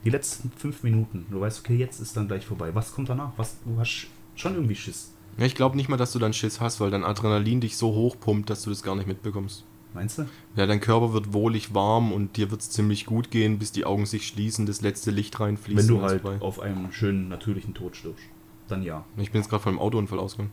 [0.04, 2.74] Die letzten fünf Minuten, du weißt, okay, jetzt ist dann gleich vorbei.
[2.74, 3.34] Was kommt danach?
[3.38, 5.14] Was, du hast schon irgendwie Schiss.
[5.38, 7.94] Ja, ich glaube nicht mal, dass du dann Schiss hast, weil dein Adrenalin dich so
[7.94, 9.66] hochpumpt, dass du das gar nicht mitbekommst.
[9.94, 10.26] Meinst du?
[10.56, 13.86] Ja, dein Körper wird wohlig warm und dir wird es ziemlich gut gehen, bis die
[13.86, 15.78] Augen sich schließen, das letzte Licht reinfließt.
[15.78, 16.44] Wenn du halt weiter.
[16.44, 18.24] auf einem schönen, natürlichen Tod stirbst.
[18.68, 19.06] Dann ja.
[19.18, 20.52] Ich bin jetzt gerade von einem Autounfall ausgegangen.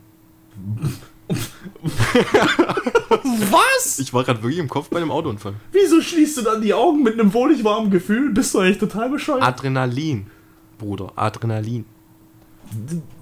[3.50, 3.98] Was?
[3.98, 5.54] Ich war gerade wirklich im Kopf bei einem Autounfall.
[5.72, 8.30] Wieso schließt du dann die Augen mit einem wohlig warmen Gefühl?
[8.32, 9.42] Bist du eigentlich total bescheuert?
[9.42, 10.26] Adrenalin,
[10.78, 11.84] Bruder, Adrenalin.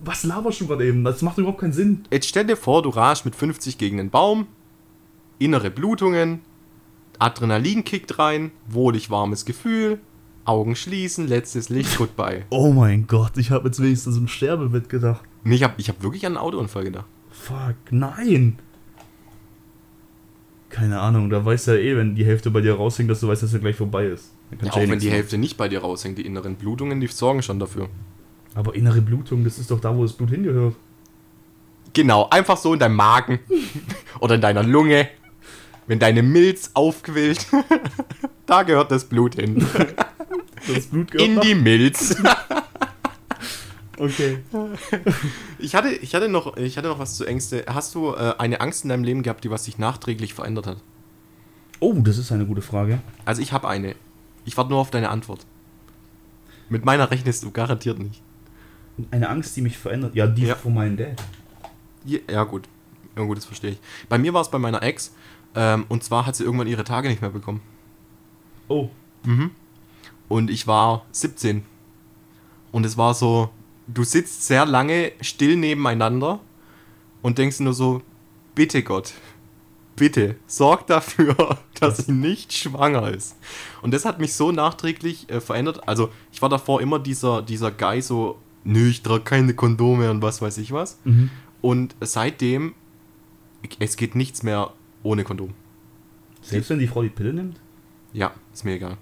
[0.05, 1.05] Was laberst du gerade eben?
[1.05, 2.05] Das macht überhaupt keinen Sinn.
[2.11, 4.47] Jetzt stell dir vor, du rasch mit 50 gegen den Baum,
[5.39, 6.41] innere Blutungen,
[7.19, 10.01] Adrenalin kickt rein, wohlig warmes Gefühl,
[10.45, 12.45] Augen schließen, letztes Licht, goodbye.
[12.51, 15.23] Oh mein Gott, ich habe jetzt wenigstens im Sterbebett gedacht.
[15.45, 17.07] Nee, ich habe ich hab wirklich an einen Autounfall gedacht.
[17.47, 18.59] Fuck, nein.
[20.69, 23.29] Keine Ahnung, da weißt du ja eh, wenn die Hälfte bei dir raushängt, dass du
[23.29, 24.33] weißt, dass er gleich vorbei ist.
[24.63, 25.15] Ja, auch wenn die machen.
[25.15, 27.89] Hälfte nicht bei dir raushängt, die inneren Blutungen, die sorgen schon dafür.
[28.57, 30.75] Aber innere Blutung, das ist doch da, wo das Blut hingehört.
[31.93, 33.39] Genau, einfach so in deinem Magen
[34.21, 35.09] oder in deiner Lunge.
[35.87, 37.47] Wenn deine Milz aufquillt,
[38.47, 39.65] da gehört das Blut hin.
[40.75, 42.17] Das Blut gehört In die Milz.
[43.99, 44.39] Okay.
[45.59, 47.65] Ich hatte, ich, hatte noch, ich hatte noch was zu Ängste.
[47.67, 50.77] Hast du äh, eine Angst in deinem Leben gehabt, die was sich nachträglich verändert hat?
[51.81, 53.01] Oh, das ist eine gute Frage.
[53.25, 53.95] Also ich habe eine.
[54.45, 55.47] Ich warte nur auf deine Antwort.
[56.69, 58.21] Mit meiner rechnest du garantiert nicht.
[59.11, 60.15] Eine Angst, die mich verändert.
[60.15, 60.55] Ja, die Ja.
[60.57, 61.23] von meinem Dad.
[62.05, 62.69] Ja, ja gut.
[63.17, 63.79] Ja gut, das verstehe ich.
[64.09, 65.13] Bei mir war es bei meiner Ex.
[65.55, 67.63] Ähm, und zwar hat sie irgendwann ihre Tage nicht mehr bekommen.
[68.69, 68.91] Oh,
[70.29, 71.65] Und ich war 17.
[72.73, 73.51] Und es war so,
[73.87, 76.41] du sitzt sehr lange still nebeneinander
[77.23, 78.03] und denkst nur so,
[78.55, 79.15] bitte Gott,
[79.97, 83.37] bitte, sorg dafür, dass sie nicht schwanger ist.
[83.83, 85.89] Und das hat mich so nachträglich äh, verändert.
[85.89, 90.23] Also ich war davor immer dieser, dieser Guy so, nö, ich trage keine Kondome und
[90.23, 90.99] was weiß ich was.
[91.05, 91.31] Mhm.
[91.63, 92.75] Und seitdem,
[93.79, 94.73] es geht nichts mehr
[95.03, 95.55] ohne Kondom.
[96.43, 97.59] Selbst wenn die Frau die Pille nimmt?
[98.13, 98.97] Ja, ist mir egal.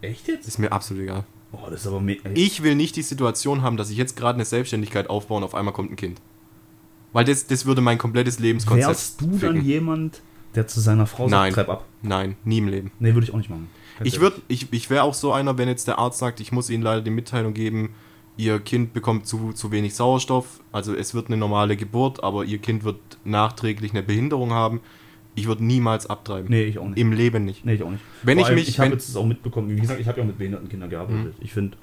[0.00, 0.48] Echt jetzt?
[0.48, 1.24] Ist mir absolut egal.
[1.52, 2.02] Oh, das ist aber
[2.34, 5.54] Ich will nicht die Situation haben, dass ich jetzt gerade eine Selbstständigkeit aufbaue und auf
[5.54, 6.20] einmal kommt ein Kind.
[7.12, 8.88] Weil das, das würde mein komplettes Lebenskonzept.
[8.88, 9.64] Wärst du dann ficken.
[9.64, 10.20] jemand,
[10.54, 11.54] der zu seiner Frau Nein.
[11.54, 11.84] sagt, treib ab?
[12.02, 12.90] Nein, nie im Leben.
[12.98, 13.68] Nee, würde ich auch nicht machen.
[14.04, 16.70] Ich, würd, ich, ich wäre auch so einer, wenn jetzt der Arzt sagt, ich muss
[16.70, 17.94] Ihnen leider die Mitteilung geben,
[18.36, 22.58] Ihr Kind bekommt zu, zu wenig Sauerstoff, also es wird eine normale Geburt, aber Ihr
[22.58, 24.80] Kind wird nachträglich eine Behinderung haben.
[25.38, 26.48] Ich würde niemals abtreiben.
[26.50, 26.98] Nee, ich auch nicht.
[26.98, 27.64] Im Leben nicht.
[27.64, 28.02] Nee, ich auch nicht.
[28.22, 29.70] Wenn Vor ich allem, mich- Ich habe jetzt auch mitbekommen.
[29.70, 31.34] Wie gesagt, ich habe ja auch mit behinderten Kindern gearbeitet.
[31.40, 31.76] Ich finde,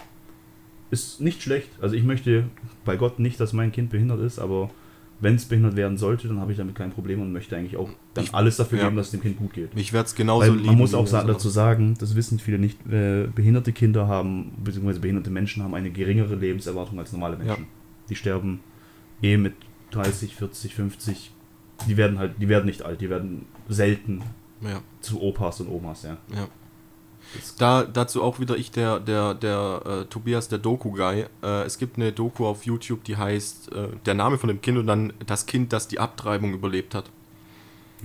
[0.91, 1.69] ist nicht schlecht.
[1.81, 2.45] Also ich möchte
[2.85, 4.69] bei Gott nicht, dass mein Kind behindert ist, aber
[5.21, 7.89] wenn es behindert werden sollte, dann habe ich damit kein Problem und möchte eigentlich auch
[8.13, 8.83] dann Ich- alles dafür ja.
[8.85, 9.69] geben, dass es dem Kind gut geht.
[9.75, 10.65] Ich werde es genauso Weil lieben.
[10.67, 14.99] man muss auch sa dazu sagen, das wissen viele nicht, äh, behinderte Kinder haben, beziehungsweise
[14.99, 17.63] behinderte Menschen haben eine geringere Lebenserwartung als normale Menschen.
[17.63, 17.67] Ja.
[18.09, 18.59] Die sterben
[19.21, 19.53] eh mit
[19.91, 21.31] 30, 40, 50.
[21.87, 24.23] Die werden halt, die werden nicht alt, die werden selten
[24.61, 26.17] Ja, zu Opas und Omas, ja.
[26.33, 26.47] ja.
[27.57, 31.25] Da, dazu auch wieder ich, der, der, der äh, Tobias, der Doku-Guy.
[31.43, 34.77] Äh, es gibt eine Doku auf YouTube, die heißt äh, Der Name von dem Kind
[34.77, 37.09] und dann das Kind, das die Abtreibung überlebt hat.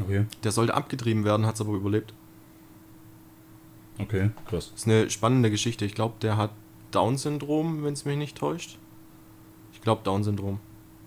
[0.03, 2.15] Okay, Der sollte abgetrieben werden, hat es aber überlebt.
[4.01, 4.71] okay, krass.
[4.73, 5.85] Das ist eine spannende Geschichte.
[5.85, 6.51] Ich glaube, der hat
[6.91, 8.79] Down-Syndrom, wenn es mich nicht täuscht.
[9.73, 10.59] Ich glaube Down-Syndrom.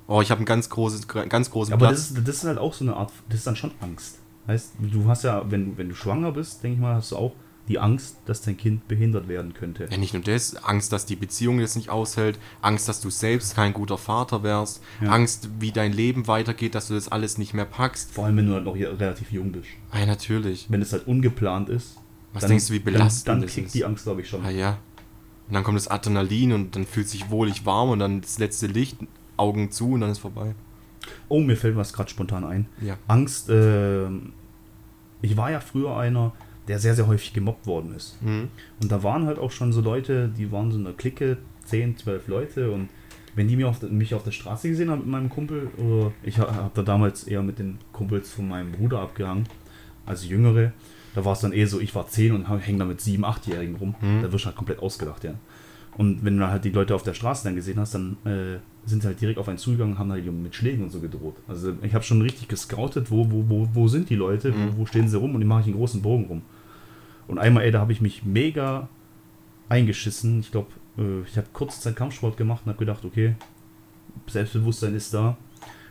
[0.07, 2.09] Oh, ich habe einen ganz, großes, ganz großen Aber Platz.
[2.09, 4.19] das ist, das ist halt auch so eine Art, das ist dann schon Angst.
[4.47, 7.33] Heißt, du hast ja, wenn, wenn du schwanger bist, denke ich mal, hast du auch
[7.69, 9.87] die Angst, dass dein Kind behindert werden könnte.
[9.89, 13.55] Ja, nicht nur das, Angst, dass die Beziehung jetzt nicht aushält, Angst, dass du selbst
[13.55, 15.11] kein guter Vater wärst, Ja.
[15.11, 18.11] Angst, wie dein Leben weitergeht, dass du das alles nicht mehr packst.
[18.11, 19.67] Vor allem, wenn du halt noch hier relativ jung bist.
[19.93, 20.65] Ja, natürlich.
[20.69, 21.95] Wenn es halt ungeplant ist.
[22.33, 23.75] Was denkst du, wie belastend Dann, dann das kickt ist?
[23.75, 24.43] die Angst, glaube ich, schon.
[24.43, 24.79] Ah ja.
[25.47, 28.67] Und dann kommt das Adrenalin und dann fühlt sich wohlig warm und dann das letzte
[28.67, 28.97] Licht,
[29.37, 30.55] Augen zu und dann ist vorbei.
[31.27, 32.65] Oh, mir fällt was gerade spontan ein.
[32.81, 32.97] Ja.
[33.07, 34.33] Angst, ähm,
[35.21, 36.31] ich war ja früher einer,
[36.67, 38.21] der sehr, sehr häufig gemobbt worden ist.
[38.21, 38.49] Mhm.
[38.81, 41.97] Und da waren halt auch schon so Leute, die waren so in einer Clique, 10,
[41.97, 42.89] 12 Leute und
[43.35, 46.11] wenn die mir auf der, mich auf der Straße gesehen haben mit meinem Kumpel, oder
[46.23, 49.45] ich habe hab da damals eher mit den Kumpels von meinem Bruder abgehangen,
[50.05, 50.71] also Jüngere,
[51.15, 53.75] da war es dann eh so, ich war 10 und hänge da mit 7, 8-Jährigen
[53.75, 54.21] rum, Mhm.
[54.21, 55.33] da wirst du halt komplett ausgelacht, ja.
[55.97, 59.05] Und wenn du halt die Leute auf der Straße dann gesehen hast, dann äh, sind
[59.05, 61.35] halt direkt auf einen zugegangen und haben halt mit Schlägen und so gedroht.
[61.47, 64.73] Also ich habe schon richtig gescoutet, wo, wo, wo, wo sind die Leute, Mhm.
[64.73, 66.41] wo, wo stehen sie rum und die mache ich einen großen Bogen rum.
[67.27, 68.89] Und einmal, ey, da habe ich mich mega
[69.69, 70.41] eingeschissen.
[70.41, 70.67] Ich glaube,
[70.97, 73.35] äh, ich habe kurze Zeit Kampfsport gemacht und habe gedacht, okay,
[74.27, 75.37] Selbstbewusstsein ist da.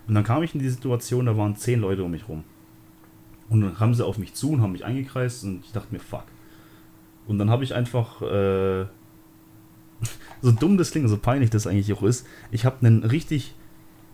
[0.06, 2.44] Und dann kam ich in die Situation, da waren zehn Leute um mich rum.
[3.48, 6.00] Und dann kamen sie auf mich zu und haben mich eingekreist und ich dachte mir,
[6.00, 6.24] fuck.
[7.26, 8.84] Und dann habe ich einfach, äh,
[10.40, 13.54] so dumm das klingt, so peinlich das eigentlich auch ist, ich habe einen richtig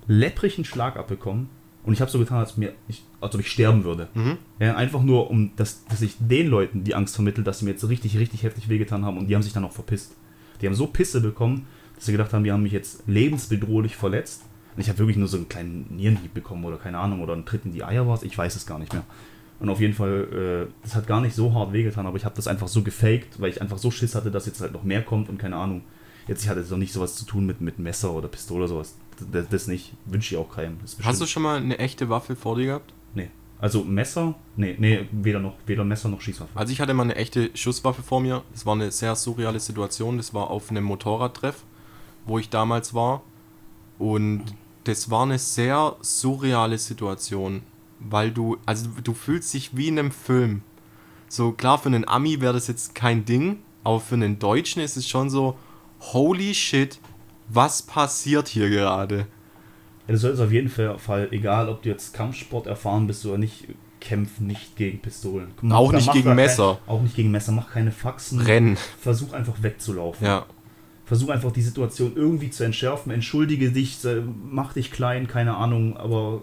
[0.06, 1.48] lepprigen Schlag abbekommen
[1.84, 4.08] und ich habe so getan, als, mir, ich, als ob ich sterben würde.
[4.14, 4.38] Mhm.
[4.58, 7.72] Ja, einfach nur, um dass, dass ich den Leuten die Angst vermittle, dass sie mir
[7.72, 10.14] jetzt richtig, richtig heftig wehgetan haben und die haben sich dann auch verpisst.
[10.60, 14.42] Die haben so Pisse bekommen, dass sie gedacht haben, die haben mich jetzt lebensbedrohlich verletzt.
[14.74, 17.44] Und ich habe wirklich nur so einen kleinen Nierenhieb bekommen oder keine Ahnung, oder einen
[17.44, 19.02] Tritt in die Eier war es, ich weiß es gar nicht mehr.
[19.60, 22.36] Und auf jeden Fall, äh, das hat gar nicht so hart wehgetan, aber ich habe
[22.36, 25.02] das einfach so gefaked, weil ich einfach so Schiss hatte, dass jetzt halt noch mehr
[25.02, 25.82] kommt und keine Ahnung.
[26.28, 28.68] Jetzt ich hatte jetzt noch nicht sowas zu tun mit, mit Messer oder Pistole oder
[28.68, 28.94] sowas.
[29.32, 30.78] Das, das nicht, wünsche ich auch keinem.
[31.02, 32.92] Hast du schon mal eine echte Waffe vor dir gehabt?
[33.14, 33.30] Nee.
[33.60, 34.36] Also Messer?
[34.56, 36.50] Nee, nee, weder noch, weder Messer noch Schießwaffe.
[36.54, 38.42] Also ich hatte mal eine echte Schusswaffe vor mir.
[38.52, 40.18] Das war eine sehr surreale Situation.
[40.18, 41.64] Das war auf einem Motorradtreff,
[42.26, 43.22] wo ich damals war.
[43.98, 44.44] Und
[44.84, 47.62] das war eine sehr surreale Situation,
[48.00, 50.62] weil du, also du fühlst dich wie in einem Film.
[51.28, 54.96] So klar, für einen Ami wäre das jetzt kein Ding, aber für einen Deutschen ist
[54.96, 55.56] es schon so,
[56.00, 56.98] holy shit,
[57.48, 59.26] was passiert hier gerade?
[60.06, 63.66] Ja, du solltest auf jeden Fall, egal ob du jetzt Kampfsport erfahren bist oder nicht,
[64.00, 65.48] kämpfen nicht gegen Pistolen.
[65.60, 66.78] Mach- Auch nicht gegen Messer.
[66.86, 68.40] Kein, auch nicht gegen Messer, mach keine Faxen.
[68.40, 68.76] Rennen.
[69.00, 70.24] Versuch einfach wegzulaufen.
[70.26, 70.46] Ja,
[71.04, 73.10] Versuch einfach die Situation irgendwie zu entschärfen.
[73.10, 76.42] Entschuldige dich, äh, mach dich klein, keine Ahnung, aber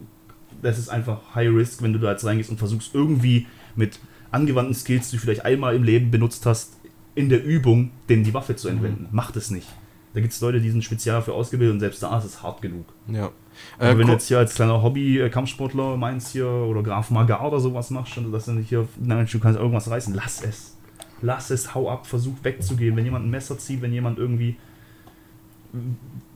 [0.62, 4.00] das ist einfach High Risk, wenn du da jetzt reingehst und versuchst irgendwie mit
[4.32, 6.78] angewandten Skills, die du vielleicht einmal im Leben benutzt hast,
[7.16, 9.08] in der Übung, denen die Waffe zu entwenden.
[9.12, 9.68] Mach das nicht.
[10.14, 12.62] Da gibt es Leute, die sind speziell dafür ausgebildet und selbst da ist es hart
[12.62, 12.86] genug.
[13.08, 13.32] ja.
[13.80, 17.62] Aber Äh, wenn du jetzt hier als kleiner Hobby-Kampfsportler meinst hier oder Graf Maga oder
[17.62, 20.76] sowas machst, und dass du nicht hier, nein, du kannst irgendwas reißen, lass es.
[21.22, 22.98] Lass es, hau ab, versuch wegzugehen.
[22.98, 24.58] Wenn jemand ein Messer zieht, wenn jemand irgendwie.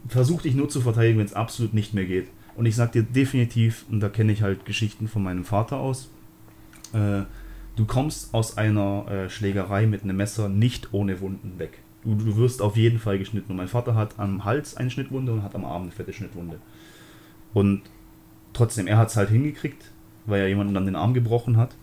[0.07, 2.27] Versuch dich nur zu verteidigen, wenn es absolut nicht mehr geht.
[2.59, 6.09] Und ich sag dir definitiv, und da kenne ich halt Geschichten von meinem Vater aus,
[6.91, 7.21] äh,
[7.77, 11.79] du kommst aus einer äh, Schlägerei mit einem Messer nicht ohne Wunden weg.
[12.03, 13.51] Du, du wirst auf jeden Fall geschnitten.
[13.51, 16.59] Und mein Vater hat am Hals eine Schnittwunde und hat am Arm eine fette Schnittwunde.
[17.53, 17.83] Und
[18.51, 19.91] trotzdem, er hat es halt hingekriegt,
[20.25, 21.77] weil er jemanden dann den Arm gebrochen hat.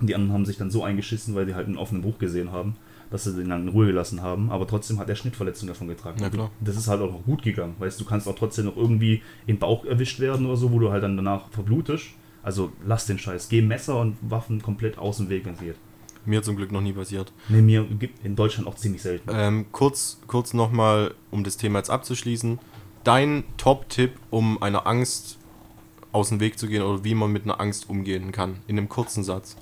[0.00, 2.52] Und die anderen haben sich dann so eingeschissen, weil sie halt einen offenen Bruch gesehen
[2.52, 2.76] haben,
[3.10, 4.50] dass sie den dann in Ruhe gelassen haben.
[4.50, 6.20] Aber trotzdem hat er Schnittverletzungen davon getragen.
[6.20, 6.50] Ja, klar.
[6.60, 7.74] Das ist halt auch noch gut gegangen.
[7.78, 10.78] Weißt du, du kannst auch trotzdem noch irgendwie im Bauch erwischt werden oder so, wo
[10.78, 12.06] du halt dann danach verblutest.
[12.42, 13.48] Also lass den Scheiß.
[13.48, 15.76] Geh Messer und Waffen komplett aus dem Weg, wenn es geht.
[16.24, 17.32] Mir zum Glück noch nie passiert.
[17.48, 19.30] Nee, mir gibt in Deutschland auch ziemlich selten.
[19.32, 22.58] Ähm, kurz kurz nochmal, um das Thema jetzt abzuschließen.
[23.04, 25.38] Dein Top-Tipp, um einer Angst
[26.12, 28.56] aus dem Weg zu gehen oder wie man mit einer Angst umgehen kann.
[28.66, 29.56] In einem kurzen Satz.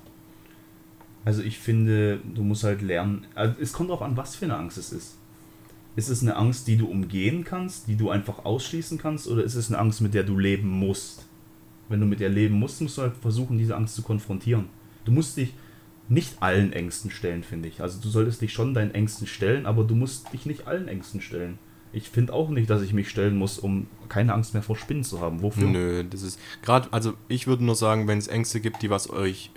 [1.25, 3.25] Also ich finde, du musst halt lernen.
[3.35, 5.15] Also es kommt darauf an, was für eine Angst es ist.
[5.95, 9.55] Ist es eine Angst, die du umgehen kannst, die du einfach ausschließen kannst, oder ist
[9.55, 11.25] es eine Angst, mit der du leben musst?
[11.89, 14.65] Wenn du mit der leben musst, musst du halt versuchen, diese Angst zu konfrontieren.
[15.05, 15.53] Du musst dich
[16.07, 17.81] nicht allen Ängsten stellen, finde ich.
[17.81, 21.21] Also du solltest dich schon deinen Ängsten stellen, aber du musst dich nicht allen Ängsten
[21.21, 21.57] stellen.
[21.91, 25.03] Ich finde auch nicht, dass ich mich stellen muss, um keine Angst mehr vor Spinnen
[25.03, 25.41] zu haben.
[25.41, 25.67] Wofür?
[25.67, 29.09] Nö, das ist gerade, also ich würde nur sagen, wenn es Ängste gibt, die was
[29.09, 29.51] euch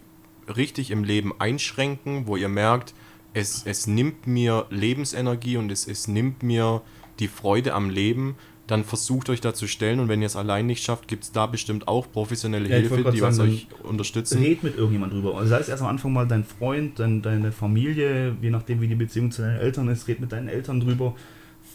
[0.55, 2.95] richtig im Leben einschränken, wo ihr merkt,
[3.34, 6.82] es, es nimmt mir Lebensenergie und es, es nimmt mir
[7.18, 8.36] die Freude am Leben,
[8.66, 11.32] dann versucht euch da zu stellen und wenn ihr es allein nicht schafft, gibt es
[11.32, 14.43] da bestimmt auch professionelle Ja, Hilfe, die was euch unterstützen.
[14.43, 15.36] Red mit irgendjemand drüber.
[15.36, 18.88] Also sei es erst am Anfang mal dein Freund, dein, deine Familie, je nachdem wie
[18.88, 21.14] die Beziehung zu deinen Eltern ist, red mit deinen Eltern drüber.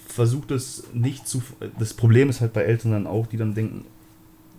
[0.08, 1.44] Versuch das nicht zu.
[1.78, 3.86] Das Problem ist halt bei Eltern dann auch, die dann denken,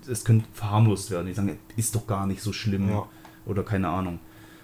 [0.09, 1.27] es könnte verharmlost werden.
[1.27, 3.09] Die sagen, ist doch gar nicht so schlimm Ja.
[3.47, 4.19] Oder keine Ahnung.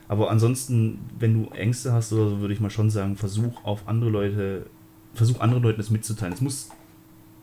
[0.08, 3.88] Aber ansonsten, wenn du Ängste hast oder so, würde ich mal schon sagen, versuch auf
[3.88, 4.66] andere Leute,
[5.14, 6.34] versuch anderen Leuten das mitzuteilen.
[6.34, 6.68] Es muss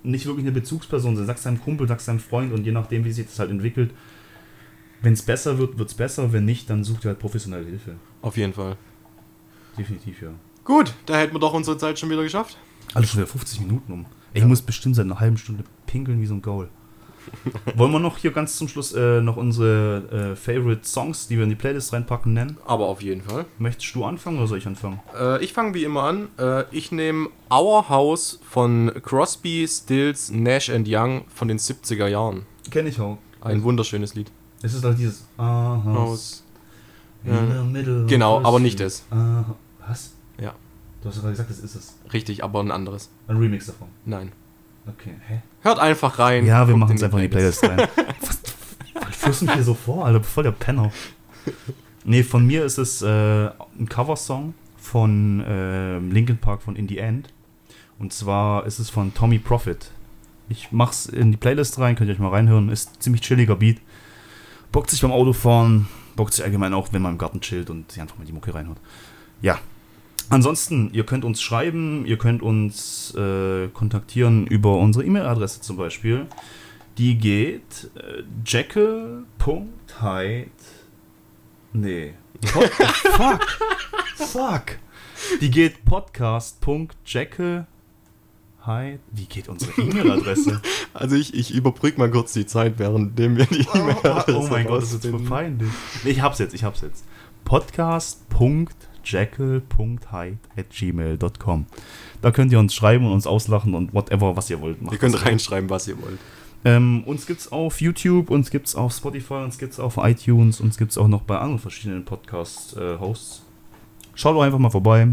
[0.03, 1.25] nicht wirklich eine Bezugsperson sein.
[1.25, 3.91] Sag's deinem Kumpel, sag's deinem Freund und je nachdem, wie sich das halt entwickelt,
[5.01, 6.32] wenn es besser wird, wird es besser.
[6.32, 7.95] Wenn nicht, dann such dir halt professionelle Hilfe.
[8.21, 8.77] Auf jeden Fall.
[9.77, 10.29] Definitiv, ja.
[10.63, 12.57] Gut, da hätten wir doch unsere Zeit schon wieder geschafft.
[12.93, 14.05] Alles schon wieder 50 Minuten um.
[14.34, 16.69] Ich muss bestimmt seit einer halben Stunde pinkeln wie so ein Gaul.
[17.76, 21.43] Wollen wir noch hier ganz zum Schluss äh, noch unsere äh, Favorite Songs, die wir
[21.43, 22.57] in die Playlist reinpacken, nennen?
[22.65, 23.45] Aber auf jeden Fall.
[23.57, 24.99] Möchtest du anfangen oder soll ich anfangen?
[25.17, 26.28] Äh, ich fange wie immer an.
[26.38, 32.45] Äh, ich nehme Our House von Crosby, Stills, Nash and Young von den 70er Jahren.
[32.69, 33.17] Kenn ich auch.
[33.41, 34.32] Ein wunderschönes Lied.
[34.61, 36.43] Es ist halt dieses Ah, House
[37.24, 39.03] in the middle Genau, aber nicht das.
[39.11, 39.43] Ah,
[39.88, 40.11] was?
[40.39, 40.53] Ja.
[41.01, 41.95] Du hast gerade gesagt, das ist es.
[42.13, 43.09] Richtig, aber ein anderes.
[43.28, 43.88] Ein Remix davon.
[44.05, 44.32] Nein.
[44.88, 45.41] Okay, hä?
[45.62, 46.45] Hört einfach rein.
[46.45, 47.78] Ja, wir machen es einfach in die Playlist rein.
[48.22, 48.41] Was?
[48.93, 50.24] Was führst du mich hier so vor, Alter?
[50.24, 50.91] Voll der Penner.
[52.03, 56.97] Nee, von mir ist es äh, ein Coversong von äh, Linkin Park von In the
[56.97, 57.30] End.
[57.99, 59.91] Und zwar ist es von Tommy Profit.
[60.49, 62.70] Ich mach's in die Playlist rein, könnt ihr euch mal reinhören.
[62.70, 63.78] Ist ein ziemlich chilliger Beat.
[64.72, 68.01] Bockt sich beim Autofahren, bockt sich allgemein auch, wenn man im Garten chillt und sich
[68.01, 68.80] einfach mal die Mucke reinhört.
[69.41, 69.59] Ja.
[70.32, 76.25] Ansonsten, ihr könnt uns schreiben, ihr könnt uns äh, kontaktieren über unsere E-Mail-Adresse zum Beispiel.
[76.97, 79.25] Die geht äh, jekyll.hyde.
[81.73, 82.13] Nee.
[82.53, 83.59] Pod fuck.
[84.15, 84.63] Fuck.
[85.41, 87.65] Die geht podcast.jekyll.
[89.11, 90.61] Wie geht unsere E-Mail-Adresse?
[90.93, 94.82] Also ich, ich überbrücke mal kurz die Zeit, währenddem wir die E-Mail-Adresse oh mein Gott,
[94.82, 95.29] das ist jetzt voll rausfinden.
[95.29, 95.71] peinlich.
[96.03, 97.05] Nee, ich hab's jetzt, ich hab's jetzt.
[99.02, 101.66] podcast.jekyll.hyde.gmail.com
[102.22, 104.80] Da könnt ihr uns schreiben und uns auslachen und whatever, was ihr wollt.
[104.82, 105.26] Ihr Macht könnt das.
[105.26, 106.20] reinschreiben, was ihr wollt.
[106.64, 110.97] Ähm, uns gibt's auf YouTube, uns gibt's auf Spotify, uns gibt's auf iTunes, uns gibt's
[110.97, 113.43] auch noch bei anderen verschiedenen Podcast-Hosts.
[114.14, 115.08] Schaut doch einfach mal vorbei,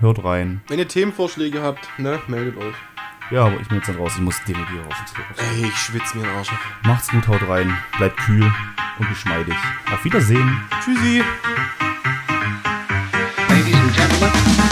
[0.00, 0.62] hört rein.
[0.66, 2.74] Wenn ihr Themenvorschläge habt, ne, meldet euch.
[3.30, 5.22] Ja, aber ich bin jetzt dann raus, ich muss ins Klo.
[5.36, 6.50] Ey, ich schwitze mir den Arsch.
[6.82, 8.52] Macht's gut, haut rein, bleibt kühl
[8.98, 9.54] und geschmeidig.
[9.92, 10.60] Auf Wiedersehen.
[10.84, 11.22] Tschüssi.
[14.20, 14.69] Bye.